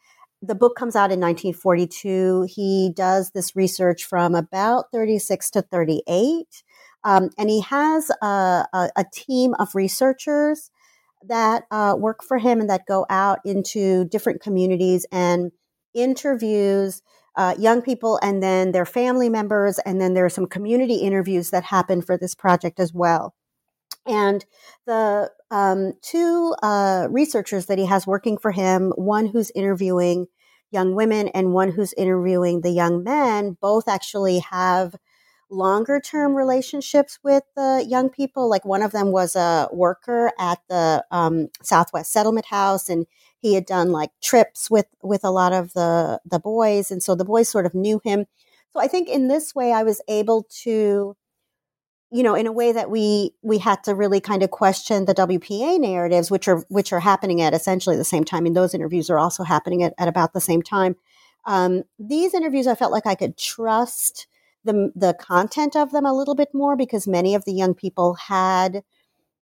The 0.42 0.54
book 0.54 0.76
comes 0.76 0.96
out 0.96 1.12
in 1.12 1.20
1942. 1.20 2.46
He 2.48 2.92
does 2.94 3.30
this 3.30 3.54
research 3.54 4.04
from 4.04 4.34
about 4.34 4.86
36 4.92 5.50
to 5.50 5.62
38. 5.62 6.46
Um, 7.04 7.30
and 7.38 7.48
he 7.48 7.60
has 7.62 8.10
a, 8.22 8.66
a, 8.72 8.90
a 8.96 9.04
team 9.12 9.54
of 9.58 9.74
researchers 9.74 10.70
that 11.28 11.64
uh, 11.70 11.94
work 11.98 12.22
for 12.22 12.38
him 12.38 12.60
and 12.60 12.70
that 12.70 12.86
go 12.86 13.06
out 13.10 13.38
into 13.44 14.04
different 14.06 14.42
communities 14.42 15.06
and 15.12 15.52
interviews 15.94 17.02
uh, 17.36 17.54
young 17.58 17.80
people 17.80 18.18
and 18.22 18.42
then 18.42 18.72
their 18.72 18.86
family 18.86 19.28
members. 19.28 19.78
And 19.80 20.00
then 20.00 20.14
there 20.14 20.24
are 20.24 20.30
some 20.30 20.46
community 20.46 20.96
interviews 20.96 21.50
that 21.50 21.64
happen 21.64 22.02
for 22.02 22.18
this 22.18 22.34
project 22.34 22.80
as 22.80 22.92
well. 22.92 23.34
And 24.06 24.44
the 24.86 25.30
um, 25.50 25.92
two 26.02 26.54
uh, 26.62 27.08
researchers 27.10 27.66
that 27.66 27.78
he 27.78 27.86
has 27.86 28.06
working 28.06 28.38
for 28.38 28.50
him, 28.50 28.92
one 28.96 29.26
who's 29.26 29.50
interviewing 29.54 30.26
young 30.70 30.94
women 30.94 31.28
and 31.28 31.52
one 31.52 31.72
who's 31.72 31.92
interviewing 31.94 32.60
the 32.60 32.70
young 32.70 33.02
men, 33.04 33.56
both 33.60 33.88
actually 33.88 34.38
have 34.38 34.94
longer 35.50 36.00
term 36.00 36.34
relationships 36.34 37.18
with 37.24 37.42
the 37.56 37.84
young 37.88 38.08
people. 38.08 38.48
Like 38.48 38.64
one 38.64 38.82
of 38.82 38.92
them 38.92 39.10
was 39.10 39.34
a 39.36 39.68
worker 39.72 40.32
at 40.38 40.60
the 40.68 41.04
um, 41.10 41.48
Southwest 41.62 42.12
Settlement 42.12 42.46
House, 42.46 42.88
and 42.88 43.06
he 43.40 43.54
had 43.54 43.66
done 43.66 43.90
like 43.90 44.10
trips 44.22 44.70
with 44.70 44.86
with 45.02 45.24
a 45.24 45.30
lot 45.30 45.52
of 45.52 45.72
the 45.74 46.20
the 46.24 46.38
boys, 46.38 46.90
and 46.90 47.02
so 47.02 47.14
the 47.14 47.24
boys 47.24 47.48
sort 47.48 47.66
of 47.66 47.74
knew 47.74 48.00
him. 48.04 48.26
So 48.72 48.80
I 48.80 48.86
think 48.86 49.08
in 49.08 49.28
this 49.28 49.54
way, 49.54 49.72
I 49.72 49.82
was 49.82 50.00
able 50.08 50.46
to, 50.62 51.16
you 52.10 52.22
know, 52.22 52.34
in 52.34 52.46
a 52.46 52.52
way 52.52 52.72
that 52.72 52.90
we 52.90 53.32
we 53.42 53.58
had 53.58 53.84
to 53.84 53.94
really 53.94 54.20
kind 54.20 54.42
of 54.42 54.50
question 54.50 55.04
the 55.04 55.14
WPA 55.14 55.78
narratives, 55.78 56.30
which 56.30 56.48
are 56.48 56.64
which 56.68 56.92
are 56.92 57.00
happening 57.00 57.40
at 57.40 57.54
essentially 57.54 57.96
the 57.96 58.04
same 58.04 58.24
time, 58.24 58.46
and 58.46 58.56
those 58.56 58.74
interviews 58.74 59.10
are 59.10 59.18
also 59.18 59.44
happening 59.44 59.82
at, 59.82 59.94
at 59.98 60.08
about 60.08 60.32
the 60.32 60.40
same 60.40 60.62
time. 60.62 60.96
Um, 61.46 61.84
these 61.98 62.34
interviews, 62.34 62.66
I 62.66 62.74
felt 62.74 62.92
like 62.92 63.06
I 63.06 63.14
could 63.14 63.38
trust 63.38 64.26
the 64.64 64.92
the 64.94 65.14
content 65.14 65.76
of 65.76 65.92
them 65.92 66.04
a 66.04 66.12
little 66.12 66.34
bit 66.34 66.48
more 66.52 66.76
because 66.76 67.06
many 67.06 67.34
of 67.34 67.44
the 67.44 67.52
young 67.52 67.74
people 67.74 68.14
had 68.14 68.82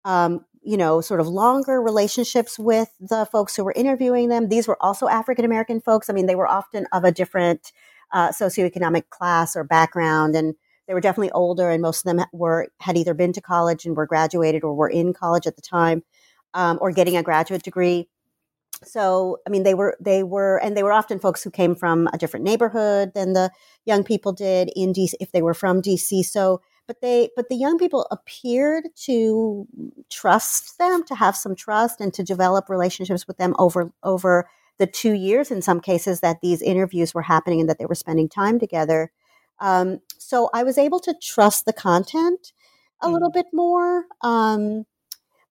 um, 0.05 0.45
you 0.63 0.77
know 0.77 1.01
sort 1.01 1.21
of 1.21 1.29
longer 1.29 1.81
relationships 1.83 2.59
with 2.59 2.91
the 3.01 3.27
folks 3.31 3.55
who 3.55 3.65
were 3.65 3.75
interviewing 3.77 4.29
them 4.29 4.49
these 4.49 4.67
were 4.67 4.83
also 4.83 5.07
african 5.09 5.45
american 5.45 5.81
folks 5.81 6.09
i 6.09 6.13
mean 6.13 6.27
they 6.27 6.35
were 6.35 6.49
often 6.49 6.87
of 6.93 7.05
a 7.05 7.13
different 7.13 7.71
uh, 8.13 8.31
socioeconomic 8.31 9.09
class 9.11 9.55
or 9.57 9.65
background 9.65 10.35
and 10.35 10.55
they 10.87 10.95
were 10.95 11.01
definitely 11.01 11.31
older 11.33 11.71
and 11.71 11.83
most 11.83 12.07
of 12.07 12.17
them 12.17 12.25
were 12.33 12.69
had 12.81 12.97
either 12.97 13.15
been 13.15 13.33
to 13.33 13.41
college 13.41 13.85
and 13.85 13.97
were 13.97 14.07
graduated 14.07 14.65
or 14.65 14.75
were 14.75 14.89
in 14.89 15.13
college 15.13 15.47
at 15.47 15.57
the 15.57 15.63
time 15.63 16.03
um, 16.55 16.79
or 16.81 16.91
getting 16.93 17.17
a 17.17 17.23
graduate 17.23 17.63
degree. 17.63 18.09
So 18.83 19.39
i 19.47 19.51
mean 19.51 19.63
they 19.63 19.75
were 19.75 19.97
they 20.01 20.23
were 20.23 20.59
and 20.59 20.77
they 20.77 20.83
were 20.83 20.93
often 20.93 21.19
folks 21.19 21.43
who 21.43 21.51
came 21.51 21.75
from 21.75 22.09
a 22.13 22.19
different 22.19 22.45
neighborhood 22.45 23.13
than 23.15 23.33
the 23.33 23.51
young 23.87 24.05
people 24.05 24.33
did 24.33 24.71
in 24.77 24.93
dc 24.93 25.15
if 25.21 25.33
they 25.33 25.43
were 25.43 25.55
from 25.55 25.81
dc 25.81 26.25
so 26.25 26.61
but 26.87 27.01
they 27.01 27.31
but 27.37 27.49
the 27.49 27.57
young 27.57 27.79
people 27.79 28.07
appeared 28.11 28.89
to 28.95 29.67
trust 30.11 30.77
them 30.79 31.05
to 31.05 31.15
have 31.15 31.37
some 31.37 31.55
trust 31.55 32.01
and 32.01 32.13
to 32.15 32.23
develop 32.23 32.69
relationships 32.69 33.27
with 33.27 33.39
them 33.39 33.55
over 33.59 33.91
over 34.03 34.49
the 34.79 34.87
two 34.87 35.13
years 35.13 35.51
in 35.51 35.63
some 35.63 35.81
cases 35.81 36.21
that 36.21 36.41
these 36.43 36.61
interviews 36.61 37.15
were 37.15 37.23
happening 37.23 37.61
and 37.61 37.71
that 37.71 37.79
they 37.79 37.87
were 37.87 37.95
spending 37.95 38.29
time 38.29 38.59
together 38.59 39.11
um, 39.61 40.01
so 40.19 40.51
i 40.55 40.63
was 40.63 40.79
able 40.79 41.01
to 41.01 41.15
trust 41.23 41.65
the 41.65 41.73
content 41.73 42.53
a 43.01 43.07
mm-hmm. 43.07 43.15
little 43.15 43.31
bit 43.31 43.47
more 43.53 44.05
um, 44.23 44.85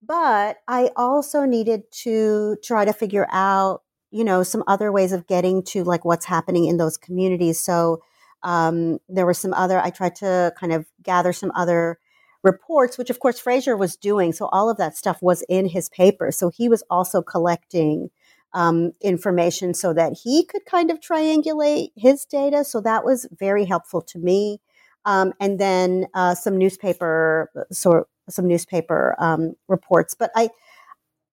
but 0.06 0.58
I 0.68 0.92
also 0.96 1.46
needed 1.46 1.84
to 2.04 2.58
try 2.63 2.86
to 2.86 2.94
figure 2.94 3.28
out, 3.32 3.84
you 4.12 4.24
know, 4.24 4.44
some 4.44 4.63
other 4.68 4.92
ways 4.92 5.12
of 5.12 5.28
getting 5.28 5.63
to 5.63 5.84
like 5.84 6.04
what's 6.04 6.26
happening 6.26 6.66
in 6.66 6.78
those 6.78 6.98
communities. 6.98 7.60
So 7.60 8.02
um, 8.44 9.00
there 9.08 9.26
were 9.26 9.34
some 9.34 9.54
other, 9.54 9.80
I 9.80 9.89
tried 9.89 10.16
to 10.16 10.54
kind 10.60 10.74
of 10.74 10.86
gather 11.02 11.32
some 11.32 11.52
other 11.56 12.00
reports, 12.44 12.98
which 12.98 13.10
of 13.10 13.20
course 13.20 13.39
Frazier 13.39 13.78
was 13.78 13.96
doing. 13.96 14.34
So 14.34 14.48
all 14.48 14.70
of 14.70 14.78
that 14.78 14.98
stuff 14.98 15.20
was 15.22 15.42
in 15.48 15.68
his 15.68 15.88
paper. 15.89 16.32
So 16.32 16.50
he 16.50 16.68
was 16.68 16.84
also 16.89 17.22
collecting 17.22 18.10
um, 18.54 18.94
information 19.02 19.74
so 19.74 19.94
that 19.94 20.13
he 20.24 20.46
could 20.46 20.66
kind 20.66 20.92
of 20.92 21.00
triangulate 21.00 21.89
his 21.96 22.26
data. 22.26 22.63
So 22.63 22.82
that 22.82 23.04
was 23.04 23.28
very 23.32 23.66
helpful 23.66 24.02
to 24.02 24.20
me. 24.20 24.60
Um, 25.06 25.34
and 25.39 25.60
then 25.60 26.08
uh, 26.13 26.36
some 26.36 26.58
newspaper 26.58 27.52
sort 27.72 28.08
some 28.30 28.48
newspaper 28.48 29.16
um, 29.20 29.54
reports. 29.68 30.13
But 30.13 30.32
I, 30.36 30.50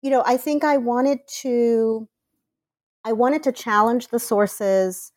you 0.01 0.11
know, 0.11 0.23
I 0.25 0.37
think 0.37 0.63
I 0.63 0.77
wanted 0.77 1.19
to, 1.41 2.07
I 3.03 3.13
wanted 3.13 3.43
to 3.43 3.51
challenge 3.51 4.09
the 4.09 4.19
sources. 4.19 5.11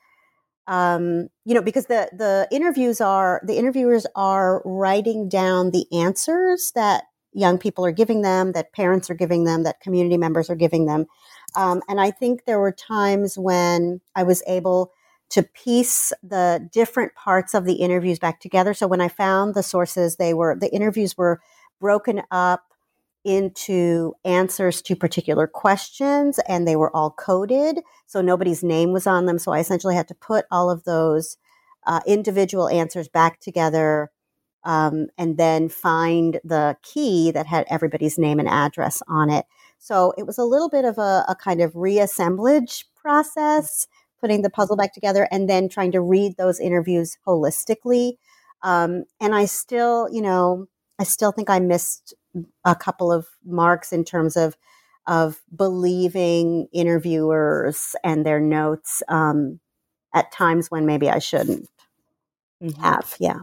Um, 0.67 1.29
you 1.47 1.55
know, 1.55 1.63
because 1.63 1.87
the 1.87 2.11
the 2.13 2.47
interviews 2.51 3.01
are 3.01 3.41
the 3.43 3.57
interviewers 3.57 4.07
are 4.15 4.61
writing 4.67 5.29
down 5.29 5.71
the 5.71 5.87
answers 5.93 6.73
that 6.75 7.05
young 7.33 7.59
people 7.59 7.87
are 7.87 7.93
giving 7.93 8.23
them, 8.23 8.53
that 8.53 8.73
parents 8.73 9.09
are 9.09 9.15
giving 9.15 9.45
them, 9.45 9.63
that 9.63 9.81
community 9.81 10.19
members 10.19 10.51
are 10.51 10.57
giving 10.57 10.87
them. 10.87 11.07
Um, 11.57 11.83
and 11.89 12.01
I 12.01 12.11
think 12.11 12.45
there 12.45 12.61
were 12.61 12.73
times 12.73 13.39
when 13.39 14.01
I 14.15 14.23
was 14.23 14.43
able 14.47 14.93
to 15.31 15.43
piece 15.43 16.13
the 16.23 16.69
different 16.73 17.15
parts 17.15 17.55
of 17.55 17.65
the 17.65 17.75
interviews 17.75 18.19
back 18.19 18.41
together. 18.41 18.73
So 18.75 18.87
when 18.87 19.01
I 19.01 19.09
found 19.09 19.55
the 19.55 19.63
sources, 19.63 20.17
they 20.17 20.33
were 20.33 20.57
the 20.59 20.73
interviews 20.73 21.17
were 21.17 21.41
broken 21.81 22.23
up 22.31 22.65
into 23.25 24.15
answers 24.25 24.81
to 24.83 24.97
particular 24.97 25.47
questions 25.47 26.39
and 26.49 26.67
they 26.67 26.77
were 26.77 26.95
all 26.97 27.11
coded. 27.11 27.81
So 28.07 28.23
nobody's 28.23 28.63
name 28.63 28.93
was 28.93 29.07
on 29.07 29.27
them. 29.27 29.39
So 29.39 29.53
I 29.53 29.59
essentially 29.59 29.95
had 29.95 30.09
to 30.09 30.15
put 30.15 30.47
all 30.51 30.71
of 30.71 30.85
those 30.85 31.37
uh, 31.87 32.01
individual 32.07 32.69
answers 32.69 33.09
back 33.09 33.41
together 33.41 34.11
um, 34.65 35.09
and 35.19 35.37
then 35.37 35.69
find 35.69 36.41
the 36.45 36.77
key 36.83 37.31
that 37.33 37.47
had 37.47 37.67
everybody's 37.71 38.19
name 38.19 38.39
and 38.39 38.49
address 38.49 39.03
on 39.09 39.31
it. 39.31 39.47
So 39.79 40.13
it 40.19 40.27
was 40.27 40.39
a 40.39 40.45
little 40.45 40.69
bit 40.69 40.85
of 40.85 40.99
a, 40.99 41.25
a 41.29 41.37
kind 41.37 41.61
of 41.61 41.73
reassemblage 41.73 42.85
process, 42.97 43.87
putting 44.21 44.43
the 44.43 44.51
puzzle 44.51 44.77
back 44.77 44.93
together 44.93 45.29
and 45.31 45.49
then 45.49 45.69
trying 45.69 45.93
to 45.93 46.01
read 46.01 46.37
those 46.37 46.61
interviews 46.61 47.17
holistically. 47.27 48.15
Um, 48.63 49.05
and 49.21 49.35
I 49.35 49.45
still, 49.45 50.09
you 50.11 50.21
know, 50.21 50.67
I 50.99 51.05
still 51.05 51.33
think 51.33 51.49
I 51.49 51.61
missed 51.61 52.15
a 52.65 52.75
couple 52.75 53.13
of 53.13 53.27
marks 53.45 53.93
in 53.93 54.05
terms 54.05 54.37
of 54.37 54.57
of 55.07 55.41
believing 55.57 56.69
interviewers 56.71 57.97
and 58.05 58.27
their 58.27 58.39
notes 58.39 59.03
um, 59.09 59.59
at 60.15 60.31
times 60.33 60.71
when 60.71 60.85
maybe 60.85 61.09
I 61.09 61.19
shouldn't 61.19 61.67
mm-hmm. 62.63 62.81
have. 62.83 63.17
Yeah, 63.19 63.41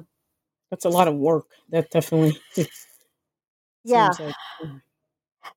that's 0.69 0.85
a 0.85 0.89
lot 0.89 1.07
of 1.07 1.15
work. 1.15 1.47
That 1.69 1.89
definitely. 1.89 2.39
yeah. 3.83 4.11
Like. 4.19 4.35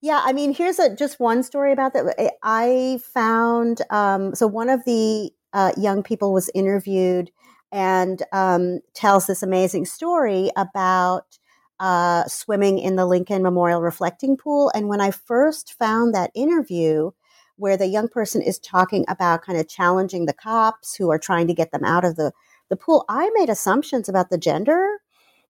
Yeah, 0.00 0.20
I 0.24 0.32
mean, 0.32 0.52
here's 0.54 0.78
a 0.78 0.94
just 0.94 1.18
one 1.20 1.42
story 1.42 1.72
about 1.72 1.92
that. 1.94 2.32
I 2.42 3.00
found 3.04 3.82
um, 3.90 4.34
so 4.34 4.46
one 4.46 4.68
of 4.68 4.84
the 4.84 5.30
uh, 5.52 5.72
young 5.76 6.02
people 6.02 6.32
was 6.32 6.50
interviewed 6.54 7.30
and 7.72 8.22
um, 8.32 8.80
tells 8.94 9.26
this 9.26 9.42
amazing 9.42 9.84
story 9.86 10.50
about 10.56 11.38
uh, 11.80 12.24
swimming 12.26 12.78
in 12.78 12.96
the 12.96 13.06
Lincoln 13.06 13.42
Memorial 13.42 13.82
Reflecting 13.82 14.36
Pool. 14.36 14.70
And 14.74 14.88
when 14.88 15.00
I 15.00 15.10
first 15.10 15.74
found 15.74 16.14
that 16.14 16.30
interview, 16.34 17.10
where 17.56 17.76
the 17.76 17.86
young 17.86 18.08
person 18.08 18.40
is 18.40 18.58
talking 18.58 19.04
about 19.08 19.42
kind 19.42 19.58
of 19.58 19.68
challenging 19.68 20.26
the 20.26 20.32
cops 20.32 20.94
who 20.94 21.10
are 21.10 21.18
trying 21.18 21.46
to 21.48 21.54
get 21.54 21.72
them 21.72 21.84
out 21.84 22.04
of 22.04 22.14
the, 22.16 22.32
the 22.68 22.76
pool, 22.76 23.04
I 23.08 23.30
made 23.34 23.48
assumptions 23.50 24.08
about 24.08 24.30
the 24.30 24.38
gender 24.38 24.98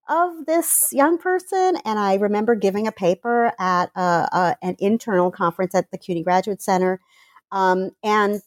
of 0.09 0.47
this 0.47 0.89
young 0.93 1.19
person. 1.19 1.77
And 1.85 1.99
I 1.99 2.15
remember 2.15 2.55
giving 2.55 2.87
a 2.87 2.93
paper 2.93 3.53
at 3.59 3.91
a, 3.95 4.01
a, 4.01 4.57
an 4.63 4.77
internal 4.79 5.31
conference 5.31 5.75
at 5.75 5.91
the 5.91 5.99
CUNY 5.99 6.23
Graduate 6.23 6.63
Center. 6.63 7.01
Um, 7.53 7.91
and 8.03 8.43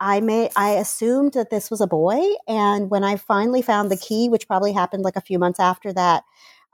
I 0.00 0.20
may 0.20 0.50
I 0.56 0.70
assumed 0.70 1.32
that 1.34 1.50
this 1.50 1.70
was 1.70 1.80
a 1.80 1.86
boy, 1.86 2.20
and 2.48 2.90
when 2.90 3.04
I 3.04 3.16
finally 3.16 3.62
found 3.62 3.90
the 3.90 3.96
key, 3.96 4.28
which 4.28 4.48
probably 4.48 4.72
happened 4.72 5.04
like 5.04 5.16
a 5.16 5.20
few 5.20 5.38
months 5.38 5.60
after 5.60 5.92
that, 5.92 6.24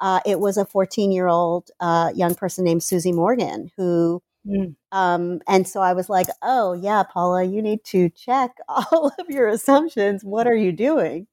uh, 0.00 0.20
it 0.24 0.40
was 0.40 0.56
a 0.56 0.64
14 0.64 1.12
year 1.12 1.28
old 1.28 1.70
uh, 1.80 2.10
young 2.14 2.34
person 2.34 2.64
named 2.64 2.82
Susie 2.82 3.12
Morgan 3.12 3.70
who. 3.76 4.22
Mm. 4.46 4.74
Um, 4.90 5.42
and 5.46 5.68
so 5.68 5.82
I 5.82 5.92
was 5.92 6.08
like, 6.08 6.28
"Oh 6.40 6.72
yeah, 6.72 7.02
Paula, 7.02 7.44
you 7.44 7.60
need 7.60 7.84
to 7.84 8.08
check 8.08 8.52
all 8.68 9.12
of 9.18 9.28
your 9.28 9.48
assumptions. 9.48 10.24
What 10.24 10.46
are 10.46 10.56
you 10.56 10.72
doing?" 10.72 11.26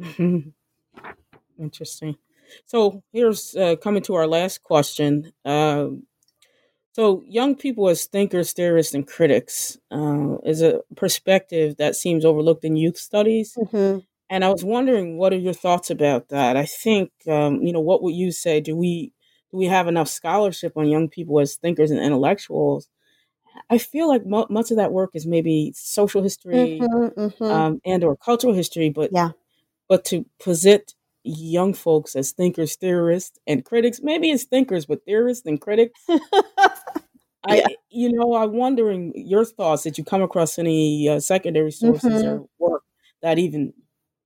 Interesting. 1.58 2.16
So 2.66 3.02
here's 3.12 3.54
uh, 3.56 3.76
coming 3.76 4.02
to 4.04 4.14
our 4.14 4.26
last 4.26 4.62
question. 4.62 5.32
Uh, 5.44 5.88
so, 6.94 7.22
young 7.26 7.54
people 7.54 7.88
as 7.88 8.04
thinkers, 8.04 8.52
theorists, 8.52 8.92
and 8.92 9.06
critics 9.06 9.78
uh, 9.90 10.36
is 10.44 10.60
a 10.60 10.82
perspective 10.94 11.76
that 11.78 11.96
seems 11.96 12.22
overlooked 12.22 12.64
in 12.64 12.76
youth 12.76 12.98
studies. 12.98 13.56
Mm-hmm. 13.58 14.00
And 14.28 14.44
I 14.44 14.50
was 14.50 14.62
wondering, 14.62 15.16
what 15.16 15.32
are 15.32 15.38
your 15.38 15.54
thoughts 15.54 15.90
about 15.90 16.28
that? 16.28 16.56
I 16.56 16.66
think, 16.66 17.10
um, 17.26 17.62
you 17.62 17.72
know, 17.72 17.80
what 17.80 18.02
would 18.02 18.14
you 18.14 18.30
say? 18.30 18.60
Do 18.60 18.76
we 18.76 19.12
do 19.50 19.58
we 19.58 19.66
have 19.66 19.88
enough 19.88 20.08
scholarship 20.08 20.74
on 20.76 20.88
young 20.88 21.08
people 21.08 21.40
as 21.40 21.56
thinkers 21.56 21.90
and 21.90 22.00
intellectuals? 22.00 22.88
I 23.70 23.78
feel 23.78 24.08
like 24.08 24.26
mo- 24.26 24.46
much 24.50 24.70
of 24.70 24.76
that 24.78 24.92
work 24.92 25.10
is 25.14 25.26
maybe 25.26 25.72
social 25.74 26.22
history 26.22 26.78
mm-hmm, 26.80 27.20
mm-hmm. 27.20 27.44
Um, 27.44 27.80
and 27.84 28.04
or 28.04 28.16
cultural 28.16 28.54
history, 28.54 28.90
but 28.90 29.10
yeah, 29.12 29.30
but 29.88 30.04
to 30.06 30.26
posit 30.42 30.94
young 31.24 31.74
folks 31.74 32.16
as 32.16 32.32
thinkers, 32.32 32.76
theorists, 32.76 33.38
and 33.46 33.64
critics, 33.64 34.00
maybe 34.02 34.30
as 34.30 34.44
thinkers, 34.44 34.86
but 34.86 35.04
theorists 35.04 35.46
and 35.46 35.60
critics. 35.60 35.98
I, 37.44 37.56
yeah. 37.56 37.66
you 37.90 38.12
know, 38.12 38.34
I'm 38.34 38.52
wondering 38.52 39.12
your 39.16 39.44
thoughts. 39.44 39.82
Did 39.82 39.98
you 39.98 40.04
come 40.04 40.22
across 40.22 40.58
any 40.58 41.08
uh, 41.08 41.20
secondary 41.20 41.72
sources 41.72 42.22
mm-hmm. 42.22 42.28
or 42.28 42.48
work 42.58 42.82
that 43.20 43.38
even, 43.38 43.72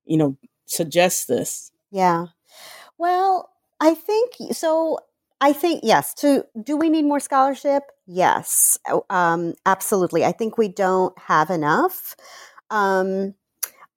you 0.04 0.18
know, 0.18 0.36
suggests 0.66 1.24
this? 1.24 1.70
Yeah. 1.90 2.26
Well, 2.98 3.50
I 3.80 3.94
think 3.94 4.34
so. 4.52 4.98
I 5.40 5.52
think 5.52 5.80
yes. 5.82 6.14
To 6.14 6.44
do 6.62 6.76
we 6.76 6.90
need 6.90 7.04
more 7.04 7.20
scholarship? 7.20 7.84
Yes, 8.06 8.78
um, 9.10 9.54
absolutely. 9.64 10.24
I 10.24 10.32
think 10.32 10.56
we 10.56 10.68
don't 10.68 11.16
have 11.18 11.50
enough. 11.50 12.16
Um, 12.70 13.34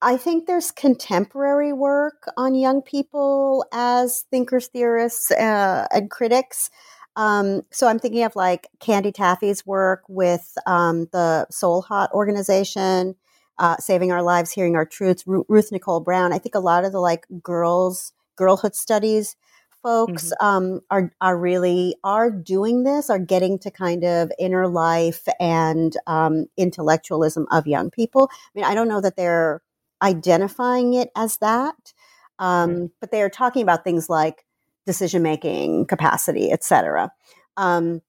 I 0.01 0.15
think 0.17 0.47
there's 0.47 0.71
contemporary 0.71 1.73
work 1.73 2.23
on 2.37 2.55
young 2.55 2.81
people 2.81 3.65
as 3.73 4.25
thinkers, 4.31 4.67
theorists, 4.67 5.29
uh, 5.31 5.87
and 5.91 6.09
critics. 6.09 6.69
Um, 7.15 7.63
so 7.71 7.87
I'm 7.87 7.99
thinking 7.99 8.23
of 8.23 8.35
like 8.35 8.69
Candy 8.79 9.11
Taaffe's 9.11 9.65
work 9.65 10.03
with 10.07 10.53
um, 10.65 11.07
the 11.11 11.47
SOLHOT 11.51 12.11
organization, 12.11 13.15
uh, 13.57 13.75
Saving 13.77 14.11
Our 14.11 14.23
Lives, 14.23 14.51
Hearing 14.51 14.75
Our 14.75 14.85
Truths, 14.85 15.27
Ru- 15.27 15.45
Ruth 15.49 15.71
Nicole 15.71 15.99
Brown. 15.99 16.31
I 16.31 16.37
think 16.37 16.55
a 16.55 16.59
lot 16.59 16.85
of 16.85 16.93
the 16.93 17.01
like 17.01 17.25
girls, 17.43 18.13
girlhood 18.37 18.75
studies 18.75 19.35
folks 19.81 20.25
mm-hmm. 20.25 20.45
um, 20.45 20.81
are 20.89 21.11
are 21.21 21.37
really 21.37 21.95
are 22.03 22.29
doing 22.31 22.83
this, 22.83 23.09
are 23.09 23.19
getting 23.19 23.57
to 23.59 23.71
kind 23.71 24.03
of 24.03 24.31
inner 24.39 24.67
life 24.67 25.27
and 25.39 25.95
um, 26.07 26.45
intellectualism 26.57 27.47
of 27.51 27.67
young 27.67 27.89
people. 27.89 28.29
I 28.31 28.49
mean, 28.55 28.65
I 28.65 28.75
don't 28.75 28.87
know 28.89 29.01
that 29.01 29.15
they're 29.15 29.61
identifying 30.01 30.93
it 30.93 31.09
as 31.15 31.37
that. 31.37 31.93
Um, 32.37 32.69
mm-hmm. 32.69 32.85
But 32.99 33.11
they 33.11 33.21
are 33.21 33.29
talking 33.29 33.63
about 33.63 33.83
things 33.83 34.09
like 34.09 34.45
decision 34.85 35.21
making 35.21 35.85
capacity, 35.85 36.51
etc. 36.51 37.11
Um, 37.57 38.01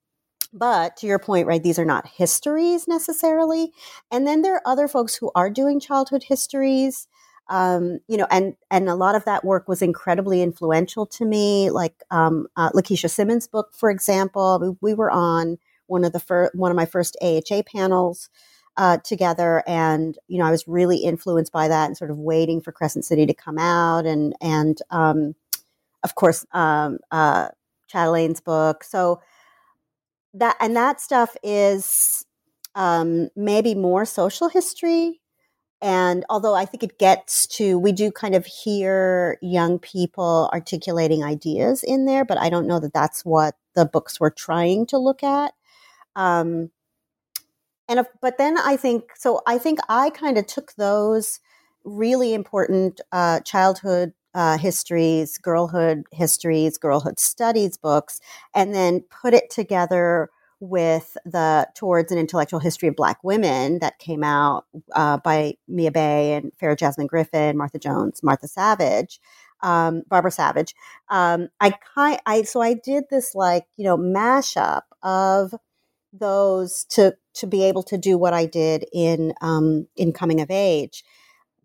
but 0.53 0.97
to 0.99 1.07
your 1.07 1.19
point, 1.19 1.47
right, 1.47 1.63
these 1.63 1.79
are 1.79 1.85
not 1.85 2.09
histories 2.09 2.89
necessarily. 2.89 3.73
And 4.11 4.27
then 4.27 4.43
there 4.43 4.55
are 4.55 4.63
other 4.65 4.89
folks 4.89 5.15
who 5.15 5.31
are 5.35 5.51
doing 5.51 5.79
childhood 5.79 6.25
histories. 6.25 7.07
Um, 7.49 7.99
you 8.07 8.17
know, 8.17 8.29
and 8.31 8.55
and 8.71 8.89
a 8.89 8.95
lot 8.95 9.17
of 9.17 9.25
that 9.25 9.45
work 9.45 9.69
was 9.69 9.83
incredibly 9.83 10.41
influential 10.41 11.05
to 11.07 11.25
me. 11.25 11.71
Like 11.71 12.03
um, 12.11 12.47
uh, 12.57 12.71
LaKisha 12.71 13.11
Simmons' 13.11 13.49
book, 13.49 13.75
for 13.75 13.91
example, 13.91 14.77
we, 14.81 14.93
we 14.93 14.95
were 14.95 15.11
on 15.11 15.59
one 15.87 16.05
of 16.05 16.13
the 16.13 16.21
fir- 16.21 16.53
one 16.55 16.71
of 16.71 16.77
my 16.77 16.87
first 16.87 17.17
AHA 17.21 17.63
panels 17.65 18.31
uh, 18.77 18.99
together, 18.99 19.63
and 19.67 20.19
you 20.29 20.39
know 20.39 20.47
I 20.47 20.51
was 20.51 20.67
really 20.69 20.99
influenced 20.99 21.53
by 21.53 21.69
that 21.69 21.87
and 21.87 21.97
sort 21.97 22.11
of 22.11 22.19
waiting 22.19 22.61
for 22.61 22.73
Crescent 22.73 23.05
City 23.05 23.27
to 23.27 23.35
come 23.35 23.59
out, 23.59 24.07
and 24.07 24.35
and 24.41 24.81
um, 24.91 25.35
of 26.03 26.15
course 26.15 26.47
um, 26.53 26.99
uh, 27.11 27.49
Chatelain's 27.89 28.41
book. 28.41 28.85
So 28.85 29.21
that 30.35 30.57
and 30.61 30.77
that 30.77 31.01
stuff 31.01 31.37
is 31.43 32.25
um, 32.75 33.29
maybe 33.37 33.75
more 33.75 34.05
social 34.05 34.49
history. 34.49 35.21
And 35.83 36.27
although 36.29 36.55
I 36.55 36.67
think 36.67 36.83
it 36.83 36.99
gets 36.99 37.47
to, 37.57 37.79
we 37.79 37.93
do 37.93 38.11
kind 38.13 38.35
of 38.35 38.45
hear 38.45 39.39
young 39.41 39.79
people 39.79 40.51
articulating 40.53 41.25
ideas 41.25 41.83
in 41.83 42.05
there, 42.05 42.25
but 42.25 42.37
I 42.37 42.51
don't 42.51 42.67
know 42.67 42.81
that 42.81 42.93
that's 42.93 43.25
what 43.25 43.55
the 43.75 43.87
books 43.87 44.21
were 44.21 44.31
trying 44.31 44.85
to 44.87 44.99
look 44.99 45.23
at. 45.23 45.55
Um, 46.17 46.71
and 47.91 47.99
if, 47.99 48.07
but 48.23 48.39
then 48.39 48.57
I 48.57 48.77
think 48.77 49.17
so. 49.17 49.43
I 49.47 49.59
think 49.59 49.81
I 49.89 50.11
kind 50.11 50.39
of 50.39 50.47
took 50.47 50.75
those 50.75 51.41
really 51.85 52.33
important 52.33 53.01
uh, 53.11 53.41
childhood 53.41 54.13
uh, 54.33 54.57
histories, 54.59 55.37
girlhood 55.39 56.05
histories, 56.13 56.79
girlhood 56.79 57.19
studies 57.19 57.77
books, 57.77 58.21
and 58.55 58.73
then 58.73 59.01
put 59.11 59.35
it 59.35 59.51
together 59.51 60.31
with 60.61 61.17
the 61.25 61.67
Towards 61.75 62.13
an 62.13 62.19
Intellectual 62.19 62.61
History 62.61 62.89
of 62.89 62.95
Black 62.95 63.25
Women 63.25 63.81
that 63.81 63.99
came 63.99 64.23
out 64.23 64.67
uh, 64.95 65.17
by 65.17 65.55
Mia 65.67 65.91
Bay 65.91 66.35
and 66.35 66.53
Farah 66.63 66.79
Jasmine 66.79 67.09
Griffin, 67.09 67.57
Martha 67.57 67.79
Jones, 67.81 68.23
Martha 68.23 68.47
Savage, 68.47 69.21
um, 69.63 70.03
Barbara 70.09 70.31
Savage. 70.31 70.77
Um, 71.09 71.49
I 71.61 71.73
kind, 71.95 72.21
I 72.25 72.43
so 72.43 72.61
I 72.61 72.75
did 72.75 73.05
this 73.11 73.35
like 73.35 73.65
you 73.77 73.85
know 73.85 73.97
mashup 73.97 74.83
of 75.03 75.55
those 76.13 76.85
to 76.91 77.17
to 77.35 77.47
be 77.47 77.63
able 77.65 77.83
to 77.85 77.97
do 77.97 78.19
what 78.19 78.33
I 78.33 78.47
did 78.47 78.85
in 78.93 79.35
um, 79.41 79.87
in 79.97 80.13
coming 80.13 80.41
of 80.41 80.51
age, 80.51 81.05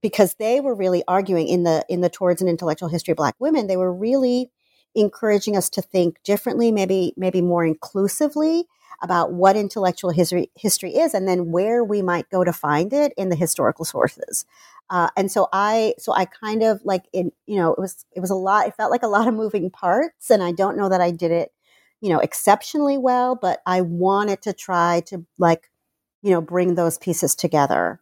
because 0.02 0.36
they 0.36 0.62
were 0.62 0.76
really 0.76 1.04
arguing 1.08 1.48
in 1.48 1.64
the 1.64 1.86
in 1.90 2.02
the 2.02 2.10
towards 2.10 2.42
an 2.42 2.48
intellectual 2.48 2.90
history 2.90 3.12
of 3.12 3.18
Black 3.18 3.36
women. 3.40 3.68
They 3.68 3.78
were 3.78 3.94
really 3.94 4.52
encouraging 4.94 5.58
us 5.58 5.70
to 5.72 5.82
think 5.82 6.22
differently, 6.24 6.72
maybe 6.72 7.14
maybe 7.18 7.42
more 7.42 7.66
inclusively 7.66 8.66
about 9.02 9.34
what 9.34 9.58
intellectual 9.58 10.12
history 10.12 10.52
history 10.56 10.96
is, 10.96 11.14
and 11.14 11.28
then 11.28 11.52
where 11.52 11.84
we 11.84 12.02
might 12.02 12.30
go 12.30 12.44
to 12.44 12.54
find 12.54 12.94
it 12.94 13.14
in 13.18 13.30
the 13.30 13.36
historical 13.36 13.86
sources. 13.86 14.46
Uh, 14.90 15.10
and 15.18 15.32
so 15.32 15.48
I 15.52 15.96
so 15.98 16.14
I 16.14 16.26
kind 16.26 16.62
of 16.64 16.80
like 16.84 17.06
in 17.12 17.32
you 17.48 17.58
know 17.58 17.74
it 17.74 17.80
was 17.80 18.06
it 18.12 18.20
was 18.20 18.30
a 18.30 18.36
lot. 18.36 18.68
It 18.68 18.76
felt 18.76 18.92
like 18.92 19.04
a 19.04 19.08
lot 19.08 19.28
of 19.28 19.34
moving 19.34 19.70
parts, 19.72 20.30
and 20.30 20.44
I 20.44 20.52
don't 20.52 20.78
know 20.78 20.90
that 20.90 21.02
I 21.02 21.12
did 21.12 21.32
it 21.32 21.52
you 22.02 22.10
know, 22.10 22.20
exceptionally 22.20 22.98
well, 22.98 23.36
but 23.36 23.62
I 23.66 23.82
wanted 23.82 24.42
to 24.44 24.54
try 24.54 25.02
to 25.08 25.26
like, 25.38 25.70
you 26.22 26.32
know, 26.32 26.42
bring 26.42 26.76
those 26.76 26.98
pieces 26.98 27.36
together. 27.36 28.00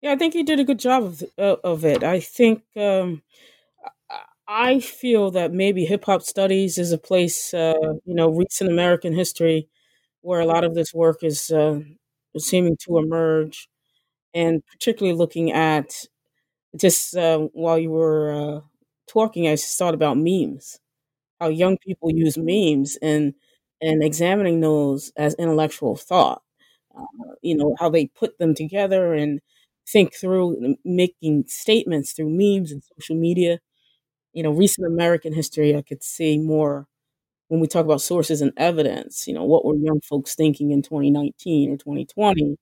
Yeah, 0.00 0.12
I 0.12 0.16
think 0.16 0.34
you 0.34 0.44
did 0.44 0.60
a 0.60 0.64
good 0.64 0.78
job 0.78 1.04
of 1.04 1.22
uh, 1.38 1.56
of 1.62 1.84
it. 1.84 2.02
I 2.02 2.18
think 2.20 2.62
um, 2.76 3.22
I 4.48 4.80
feel 4.80 5.30
that 5.32 5.52
maybe 5.52 5.84
hip 5.84 6.04
hop 6.04 6.22
studies 6.22 6.78
is 6.78 6.92
a 6.92 6.98
place, 6.98 7.54
uh, 7.54 7.74
you 8.04 8.14
know, 8.14 8.28
recent 8.28 8.70
American 8.70 9.14
history, 9.14 9.68
where 10.22 10.40
a 10.40 10.46
lot 10.46 10.64
of 10.64 10.74
this 10.74 10.94
work 10.94 11.22
is 11.22 11.50
uh, 11.50 11.80
seeming 12.38 12.76
to 12.86 12.98
emerge, 12.98 13.68
and 14.34 14.64
particularly 14.66 15.16
looking 15.18 15.52
at 15.52 16.06
just 16.76 17.16
uh, 17.16 17.38
while 17.52 17.78
you 17.78 17.90
were 17.90 18.32
uh, 18.32 18.60
talking, 19.08 19.48
I 19.48 19.52
just 19.56 19.78
thought 19.78 19.94
about 19.94 20.18
memes 20.18 20.80
how 21.42 21.50
young 21.50 21.78
people 21.78 22.10
use 22.10 22.38
memes 22.38 22.98
and 23.02 23.34
and 23.82 24.04
examining 24.04 24.60
those 24.60 25.12
as 25.16 25.34
intellectual 25.36 25.96
thought. 25.96 26.42
Uh, 26.96 27.34
you 27.42 27.56
know 27.56 27.76
how 27.80 27.90
they 27.90 28.06
put 28.08 28.38
them 28.38 28.54
together 28.54 29.14
and 29.14 29.40
think 29.88 30.14
through 30.14 30.76
making 30.84 31.44
statements 31.48 32.12
through 32.14 32.30
memes 32.30 32.72
and 32.72 32.82
social 32.98 33.16
media. 33.16 33.60
You 34.32 34.42
know, 34.42 34.50
recent 34.52 34.86
American 34.86 35.34
history, 35.34 35.76
I 35.76 35.82
could 35.82 36.02
see 36.02 36.38
more 36.38 36.86
when 37.48 37.60
we 37.60 37.68
talk 37.68 37.84
about 37.86 38.02
sources 38.02 38.42
and 38.42 38.52
evidence. 38.58 39.28
You 39.28 39.34
know, 39.34 39.44
what 39.44 39.64
were 39.64 39.76
young 39.76 40.00
folks 40.02 40.34
thinking 40.36 40.72
in 40.72 40.82
2019 40.82 41.72
or 41.72 41.78
2020? 41.78 42.58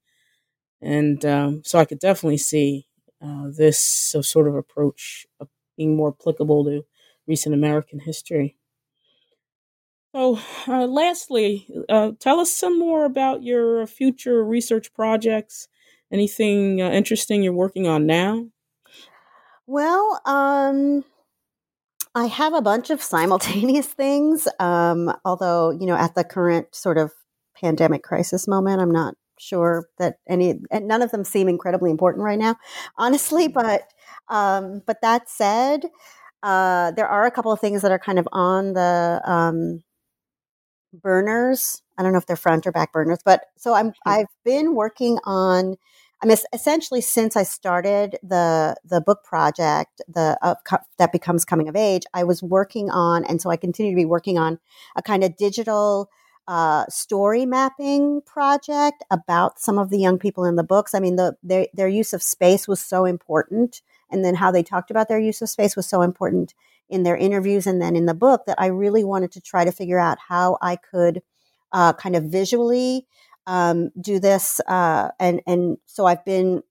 And 0.83 1.25
um, 1.27 1.63
so 1.65 1.79
I 1.81 1.87
could 1.87 2.01
definitely 2.01 2.39
see 2.39 2.89
uh, 3.23 3.49
this 3.57 3.81
sort 4.23 4.49
of 4.49 4.57
approach 4.57 5.27
being 5.77 5.97
more 5.97 6.15
applicable 6.21 6.65
to 6.67 6.85
recent 7.29 7.55
American 7.55 8.01
history. 8.01 8.57
So, 10.13 10.41
uh, 10.67 10.87
lastly, 10.87 11.69
uh, 11.89 12.13
tell 12.19 12.41
us 12.41 12.53
some 12.53 12.79
more 12.79 13.05
about 13.05 13.45
your 13.45 13.87
future 13.87 14.45
research 14.45 14.93
projects. 14.93 15.69
Anything 16.13 16.83
uh, 16.83 16.91
interesting 16.91 17.45
you're 17.45 17.53
working 17.53 17.87
on 17.87 18.07
now? 18.07 18.47
Well, 19.69 20.21
um, 20.25 21.05
I 22.17 22.27
have 22.27 22.55
a 22.55 22.61
bunch 22.61 22.91
of 22.91 23.01
simultaneous 23.15 23.87
things. 23.87 24.49
Um, 24.59 25.15
although, 25.25 25.71
you 25.71 25.87
know, 25.87 25.97
at 25.97 26.17
the 26.17 26.25
current 26.25 26.75
sort 26.75 26.99
of 26.99 27.13
pandemic 27.55 28.03
crisis 28.03 28.49
moment, 28.49 28.81
I'm 28.81 28.91
not 28.91 29.15
sure 29.39 29.87
that 29.99 30.17
any, 30.29 30.61
and 30.73 30.89
none 30.89 31.03
of 31.03 31.13
them 31.13 31.23
seem 31.23 31.49
incredibly 31.49 31.91
important 31.91 32.25
right 32.25 32.39
now, 32.39 32.57
honestly. 32.97 33.49
Mm-hmm. 33.49 33.61
But, 33.61 33.83
um, 34.29 34.83
but 34.87 35.03
that 35.03 35.31
said, 35.31 35.85
uh, 36.43 36.91
there 36.93 37.07
are 37.07 37.27
a 37.27 37.31
couple 37.31 37.53
of 37.53 37.61
things 37.61 37.83
that 37.83 37.93
are 37.93 37.99
kind 37.99 38.19
of 38.19 38.27
on 38.33 38.73
the 38.73 39.21
um, 39.25 39.85
burners. 40.93 41.83
I 41.99 42.03
don't 42.03 42.13
know 42.13 42.19
if 42.19 42.27
they're 42.27 42.37
front 42.37 42.67
or 42.67 42.73
back 42.73 42.93
burners, 42.93 43.21
but 43.25 43.47
so 43.57 43.75
I'm 43.75 43.93
I've 44.07 44.27
been 44.45 44.75
working 44.75 45.19
on. 45.25 45.77
I 46.23 46.27
mean, 46.27 46.37
essentially 46.53 47.01
since 47.01 47.37
I 47.37 47.45
started 47.45 48.19
the 48.23 48.77
the 48.85 49.01
book 49.01 49.25
project, 49.25 50.03
the 50.09 50.39
uh, 50.43 50.55
that 50.99 51.13
becomes 51.13 51.45
coming 51.45 51.69
of 51.69 51.77
age, 51.77 52.05
I 52.15 52.25
was 52.25 52.43
working 52.43 52.91
on, 52.91 53.25
and 53.25 53.41
so 53.41 53.51
I 53.51 53.57
continue 53.57 53.93
to 53.93 53.97
be 53.97 54.05
working 54.05 54.39
on 54.39 54.59
a 54.97 55.03
kind 55.03 55.25
of 55.25 55.37
digital 55.37 56.11
uh, 56.49 56.85
story 56.89 57.47
mapping 57.47 58.23
project 58.23 59.05
about 59.11 59.61
some 59.61 59.79
of 59.79 59.91
the 59.91 59.99
young 59.99 60.19
people 60.19 60.45
in 60.45 60.57
the 60.57 60.65
books. 60.65 60.95
I 60.95 61.01
mean, 61.01 61.17
the 61.17 61.37
their 61.43 61.69
their 61.75 61.89
use 61.89 62.13
of 62.13 62.23
space 62.23 62.67
was 62.67 62.81
so 62.81 63.05
important, 63.05 63.83
and 64.11 64.25
then 64.25 64.35
how 64.35 64.51
they 64.51 64.63
talked 64.63 64.91
about 64.91 65.09
their 65.09 65.21
use 65.21 65.41
of 65.43 65.49
space 65.49 65.77
was 65.77 65.87
so 65.87 66.03
important 66.03 66.55
in 66.91 67.03
their 67.03 67.17
interviews 67.17 67.67
and 67.67 67.81
then 67.81 67.97
in 67.97 68.07
the 68.07 68.15
book 68.15 68.43
that 68.47 68.61
I 68.61 68.67
really 68.67 69.05
wanted 69.05 69.33
to 69.33 69.41
try 69.41 69.65
to 69.65 69.73
figure 69.73 69.99
out 69.99 70.19
how 70.29 70.59
I 70.61 70.77
could 70.77 71.23
uh, 71.73 71.93
kind 71.95 72.17
of 72.17 72.25
visually 72.25 73.07
um, 73.47 73.91
do 74.01 74.19
this. 74.19 74.61
Uh, 74.67 75.09
and, 75.19 75.41
and 75.47 75.79
so 75.87 76.07
I've 76.07 76.25
been 76.25 76.63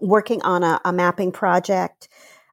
working 0.00 0.42
on 0.42 0.62
a, 0.62 0.80
a 0.84 0.92
mapping 0.92 1.32
project. 1.32 2.08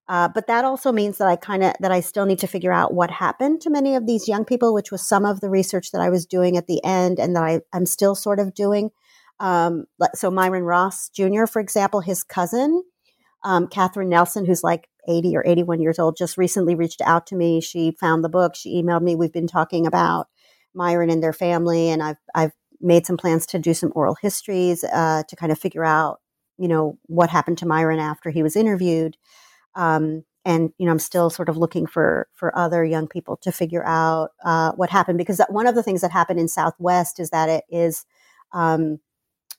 Uh, 0.08 0.28
but 0.28 0.48
that 0.48 0.66
also 0.66 0.92
means 0.92 1.18
that 1.18 1.28
I 1.28 1.36
kind 1.36 1.64
of 1.64 1.74
that 1.80 1.92
I 1.92 2.00
still 2.00 2.28
need 2.28 2.40
to 2.40 2.48
figure 2.48 2.72
out 2.72 2.94
what 2.94 3.10
happened 3.10 3.62
to 3.62 3.72
many 3.72 3.96
of 3.96 4.06
these 4.06 4.28
young 4.28 4.46
people, 4.46 4.72
which 4.74 4.92
was 4.92 5.08
some 5.08 5.26
of 5.26 5.42
the 5.42 5.50
research 5.50 5.92
that 5.92 6.02
I 6.02 6.10
was 6.10 6.28
doing 6.28 6.58
at 6.58 6.68
the 6.68 6.84
end, 6.84 7.20
and 7.20 7.36
that 7.36 7.44
I, 7.44 7.62
I'm 7.74 7.88
still 7.88 8.14
sort 8.14 8.40
of 8.40 8.54
doing. 8.54 8.92
Um, 9.40 9.86
so 10.14 10.30
Myron 10.30 10.64
Ross 10.64 11.10
Jr., 11.10 11.46
for 11.48 11.60
example, 11.60 12.02
his 12.02 12.24
cousin, 12.24 12.84
um, 13.44 13.68
Catherine 13.68 14.10
Nelson, 14.10 14.46
who's 14.46 14.64
like 14.64 14.88
80 15.08 15.38
or 15.38 15.46
81 15.46 15.82
years 15.82 16.00
old, 16.00 16.18
just 16.18 16.38
recently 16.38 16.76
reached 16.76 17.02
out 17.02 17.28
to 17.28 17.36
me. 17.36 17.62
She 17.62 17.92
found 17.92 18.24
the 18.24 18.30
book. 18.30 18.56
She 18.56 18.82
emailed 18.82 19.02
me. 19.02 19.16
We've 19.16 19.32
been 19.32 19.48
talking 19.48 19.86
about 19.86 20.28
Myron 20.74 21.10
and 21.10 21.24
their 21.24 21.34
family, 21.34 21.90
and 21.90 22.04
I've 22.04 22.18
I've 22.34 22.54
made 22.82 23.06
some 23.06 23.18
plans 23.18 23.46
to 23.48 23.60
do 23.60 23.74
some 23.74 23.92
oral 23.96 24.16
histories 24.16 24.84
uh, 24.84 25.24
to 25.28 25.36
kind 25.36 25.52
of 25.52 25.58
figure 25.60 25.86
out, 25.86 26.20
you 26.58 26.68
know, 26.68 26.98
what 27.06 27.30
happened 27.30 27.58
to 27.60 27.68
Myron 27.68 28.00
after 28.00 28.30
he 28.30 28.44
was 28.44 28.56
interviewed. 28.56 29.18
Um, 29.76 30.24
and 30.46 30.72
you 30.78 30.86
know, 30.86 30.92
I'm 30.92 31.00
still 31.00 31.30
sort 31.30 31.50
of 31.50 31.58
looking 31.58 31.88
for 31.88 32.28
for 32.34 32.56
other 32.58 32.86
young 32.86 33.08
people 33.08 33.38
to 33.38 33.52
figure 33.52 33.86
out 33.86 34.32
uh, 34.44 34.72
what 34.74 34.90
happened 34.90 35.18
because 35.18 35.42
one 35.50 35.68
of 35.68 35.76
the 35.76 35.84
things 35.84 36.02
that 36.02 36.12
happened 36.12 36.40
in 36.40 36.48
Southwest 36.48 37.20
is 37.20 37.32
that 37.32 37.50
it 37.50 37.64
is 37.70 38.06
um, 38.54 39.00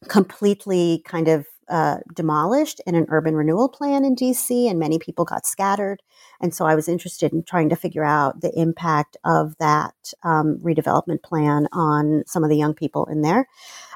completely 0.09 1.03
kind 1.05 1.28
of 1.28 1.47
uh, 1.68 1.98
demolished 2.14 2.80
in 2.86 2.94
an 2.94 3.06
urban 3.08 3.34
renewal 3.34 3.68
plan 3.68 4.04
in 4.04 4.14
DC, 4.14 4.68
and 4.68 4.78
many 4.78 4.98
people 4.98 5.24
got 5.24 5.46
scattered. 5.46 6.02
And 6.40 6.54
so 6.54 6.66
I 6.66 6.74
was 6.74 6.88
interested 6.88 7.32
in 7.32 7.42
trying 7.42 7.68
to 7.70 7.76
figure 7.76 8.04
out 8.04 8.40
the 8.40 8.52
impact 8.58 9.16
of 9.24 9.56
that 9.58 9.94
um, 10.22 10.58
redevelopment 10.62 11.22
plan 11.22 11.68
on 11.72 12.24
some 12.26 12.44
of 12.44 12.50
the 12.50 12.56
young 12.56 12.74
people 12.74 13.06
in 13.06 13.22
there. 13.22 13.48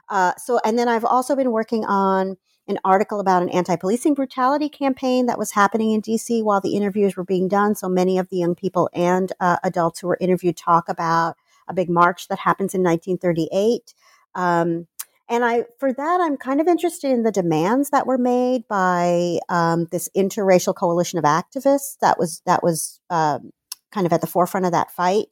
Uh, 0.09 0.33
so, 0.37 0.59
and 0.65 0.79
then 0.79 0.89
I've 0.89 1.05
also 1.05 1.37
been 1.37 1.53
working 1.53 1.85
on 1.85 2.37
an 2.67 2.79
article 2.85 3.21
about 3.21 3.43
an 3.43 3.49
anti-policing 3.51 4.15
brutality 4.15 4.69
campaign 4.69 5.27
that 5.27 5.39
was 5.39 5.53
happening 5.53 5.91
in 5.91 6.03
DC 6.03 6.43
while 6.43 6.61
the 6.61 6.77
interviews 6.77 7.17
were 7.17 7.25
being 7.25 7.49
done. 7.49 7.75
So 7.75 7.89
many 7.89 8.19
of 8.19 8.29
the 8.29 8.37
young 8.37 8.55
people 8.55 8.89
and 8.93 9.33
uh, 9.41 9.59
adults 9.65 10.01
who 10.01 10.07
were 10.07 10.19
interviewed 10.21 10.57
talk 10.57 10.89
about 10.89 11.37
a 11.69 11.75
big 11.75 11.91
march 11.91 12.29
that 12.29 12.39
happens 12.39 12.75
in 12.75 12.83
1938. 12.83 13.95
Um, 14.35 14.87
and 15.31 15.45
I, 15.45 15.65
for 15.79 15.93
that, 15.93 16.21
I'm 16.21 16.37
kind 16.37 16.61
of 16.61 16.67
interested 16.67 17.13
in 17.13 17.23
the 17.23 17.31
demands 17.31 17.91
that 17.91 18.07
were 18.07 18.19
made 18.19 18.67
by 18.67 19.39
um, 19.49 19.87
this 19.93 20.09
interracial 20.17 20.75
coalition 20.75 21.21
of 21.21 21.25
activists 21.25 21.97
that 22.01 22.19
was 22.19 22.43
that 22.47 22.65
was 22.65 23.01
um, 23.11 23.53
kind 23.93 24.07
of 24.07 24.13
at 24.13 24.23
the 24.23 24.27
forefront 24.27 24.67
of 24.67 24.73
that 24.73 24.91
fight, 24.91 25.27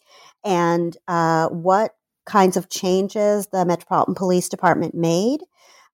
and 0.45 0.97
uh, 1.09 1.49
what 1.49 1.97
kinds 2.27 2.57
of 2.57 2.71
changes 2.71 3.49
the 3.49 3.65
Metropolitan 3.65 4.15
Police 4.15 4.49
Department 4.49 4.95
made. 4.95 5.41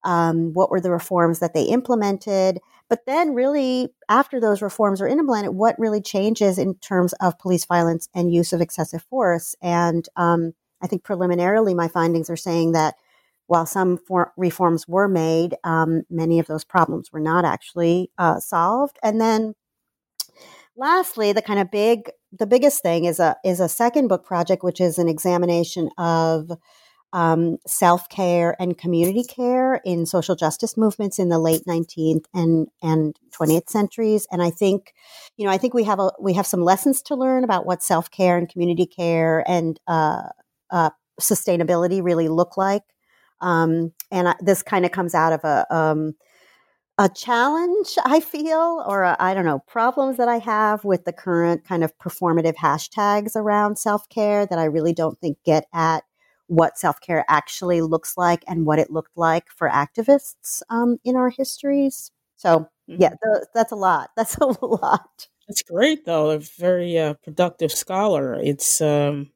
Um, 0.05 0.53
what 0.53 0.71
were 0.71 0.83
the 0.83 0.91
reforms 0.91 1.39
that 1.39 1.55
they 1.55 1.63
implemented? 1.63 2.61
But 2.91 3.07
then, 3.07 3.33
really, 3.33 3.89
after 4.11 4.39
those 4.39 4.61
reforms 4.61 5.01
are 5.01 5.09
implemented, 5.09 5.55
what 5.55 5.79
really 5.79 6.03
changes 6.03 6.59
in 6.59 6.75
terms 6.75 7.15
of 7.15 7.39
police 7.39 7.65
violence 7.65 8.11
and 8.15 8.31
use 8.31 8.53
of 8.53 8.61
excessive 8.61 9.03
force? 9.05 9.57
And 9.63 10.07
um, 10.17 10.53
I 10.83 10.89
think 10.89 11.05
preliminarily, 11.05 11.73
my 11.73 11.89
findings 11.89 12.29
are 12.29 12.37
saying 12.37 12.73
that 12.73 12.97
while 13.47 13.67
some 13.67 13.99
for- 13.99 14.33
reforms 14.37 14.89
were 14.89 15.09
made, 15.09 15.57
um, 15.65 16.03
many 16.11 16.39
of 16.39 16.47
those 16.47 16.65
problems 16.65 17.13
were 17.13 17.21
not 17.21 17.45
actually 17.45 18.11
uh, 18.19 18.41
solved. 18.41 18.99
And 19.03 19.21
then, 19.21 19.55
lastly, 20.77 21.33
the 21.33 21.43
kind 21.43 21.61
of 21.61 21.71
big, 21.71 22.11
the 22.33 22.47
biggest 22.47 22.83
thing 22.83 23.05
is 23.05 23.21
a 23.21 23.37
is 23.45 23.61
a 23.61 23.69
second 23.69 24.09
book 24.09 24.25
project, 24.25 24.65
which 24.65 24.81
is 24.81 24.99
an 24.99 25.09
examination 25.09 25.91
of 25.99 26.51
um, 27.15 27.59
self 27.67 28.09
care 28.09 28.57
and 28.59 28.77
community 28.77 29.23
care 29.23 29.77
in 29.85 30.05
social 30.05 30.35
justice 30.35 30.77
movements 30.77 31.21
in 31.21 31.29
the 31.29 31.39
late 31.39 31.63
19th 31.67 32.25
and 32.35 32.69
and 32.83 33.17
20th 33.31 33.71
centuries. 33.71 34.27
And 34.33 34.43
I 34.43 34.51
think, 34.51 34.93
you 35.37 35.47
know, 35.47 35.53
I 35.53 35.57
think 35.59 35.75
we 35.75 35.85
have 35.85 36.01
a 36.01 36.11
we 36.21 36.33
have 36.33 36.47
some 36.47 36.65
lessons 36.65 37.03
to 37.03 37.15
learn 37.15 37.45
about 37.45 37.67
what 37.67 37.85
self 37.85 38.11
care 38.11 38.37
and 38.37 38.49
community 38.49 38.87
care 38.87 39.49
and 39.49 39.79
uh, 39.87 40.25
uh, 40.71 40.91
sustainability 41.21 42.03
really 42.03 42.29
look 42.29 42.57
like 42.57 42.83
um, 43.41 43.93
and 44.11 44.29
I, 44.29 44.35
this 44.41 44.63
kind 44.63 44.85
of 44.85 44.93
comes 44.93 45.15
out 45.15 45.33
of 45.33 45.45
a, 45.45 45.67
um, 45.75 46.15
a 46.99 47.09
challenge 47.09 47.99
I 48.05 48.21
feel, 48.21 48.85
or 48.87 49.21
I 49.21 49.35
don't 49.35 49.45
know, 49.45 49.61
problems 49.67 50.17
that 50.19 50.29
I 50.29 50.39
have 50.39 50.85
with 50.85 51.05
the 51.05 51.13
current 51.13 51.65
kind 51.65 51.83
of 51.83 51.97
performative 51.99 52.55
hashtags 52.55 53.35
around 53.35 53.79
self 53.79 54.09
care 54.09 54.47
that 54.47 54.59
I 54.59 54.65
really 54.65 54.93
don't 54.93 55.19
think 55.21 55.39
get 55.45 55.67
at 55.73 56.05
what 56.47 56.79
self 56.79 57.01
care 57.01 57.25
actually 57.29 57.81
looks 57.81 58.17
like 58.17 58.45
and 58.47 58.67
what 58.67 58.79
it 58.79 58.91
looked 58.91 59.17
like 59.17 59.51
for 59.51 59.69
activists 59.69 60.63
um, 60.71 60.99
in 61.05 61.17
our 61.17 61.31
histories. 61.31 62.11
So, 62.37 62.69
yeah, 62.87 63.11
mm-hmm. 63.11 63.35
th- 63.35 63.47
that's 63.55 63.73
a 63.73 63.77
lot. 63.77 64.11
That's 64.17 64.37
a 64.37 64.47
lot. 64.47 65.29
That's 65.49 65.63
great, 65.63 66.05
though. 66.05 66.31
A 66.31 66.39
very 66.39 66.99
uh, 66.99 67.15
productive 67.15 67.73
scholar. 67.73 68.35
It's 68.35 68.81
um, 68.81 69.31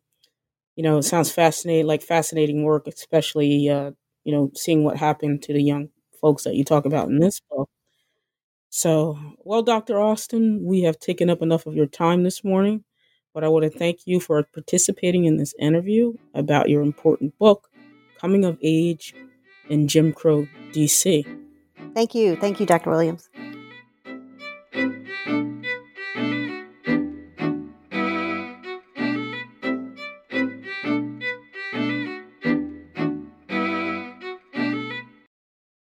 you 0.78 0.84
know, 0.84 0.98
it 0.98 1.02
sounds 1.02 1.32
fascinating, 1.32 1.88
like 1.88 2.02
fascinating 2.02 2.62
work, 2.62 2.86
especially, 2.86 3.68
uh, 3.68 3.90
you 4.22 4.32
know, 4.32 4.52
seeing 4.54 4.84
what 4.84 4.96
happened 4.96 5.42
to 5.42 5.52
the 5.52 5.60
young 5.60 5.88
folks 6.20 6.44
that 6.44 6.54
you 6.54 6.62
talk 6.62 6.84
about 6.84 7.08
in 7.08 7.18
this 7.18 7.40
book. 7.50 7.68
So, 8.70 9.18
well, 9.40 9.62
Dr. 9.64 9.98
Austin, 9.98 10.60
we 10.62 10.82
have 10.82 11.00
taken 11.00 11.28
up 11.30 11.42
enough 11.42 11.66
of 11.66 11.74
your 11.74 11.86
time 11.88 12.22
this 12.22 12.44
morning, 12.44 12.84
but 13.34 13.42
I 13.42 13.48
want 13.48 13.64
to 13.64 13.76
thank 13.76 14.06
you 14.06 14.20
for 14.20 14.40
participating 14.54 15.24
in 15.24 15.36
this 15.36 15.52
interview 15.58 16.12
about 16.32 16.70
your 16.70 16.82
important 16.82 17.36
book, 17.40 17.68
Coming 18.20 18.44
of 18.44 18.56
Age 18.62 19.16
in 19.68 19.88
Jim 19.88 20.12
Crow, 20.12 20.46
D.C. 20.72 21.26
Thank 21.92 22.14
you. 22.14 22.36
Thank 22.36 22.60
you, 22.60 22.66
Dr. 22.66 22.90
Williams. 22.90 23.28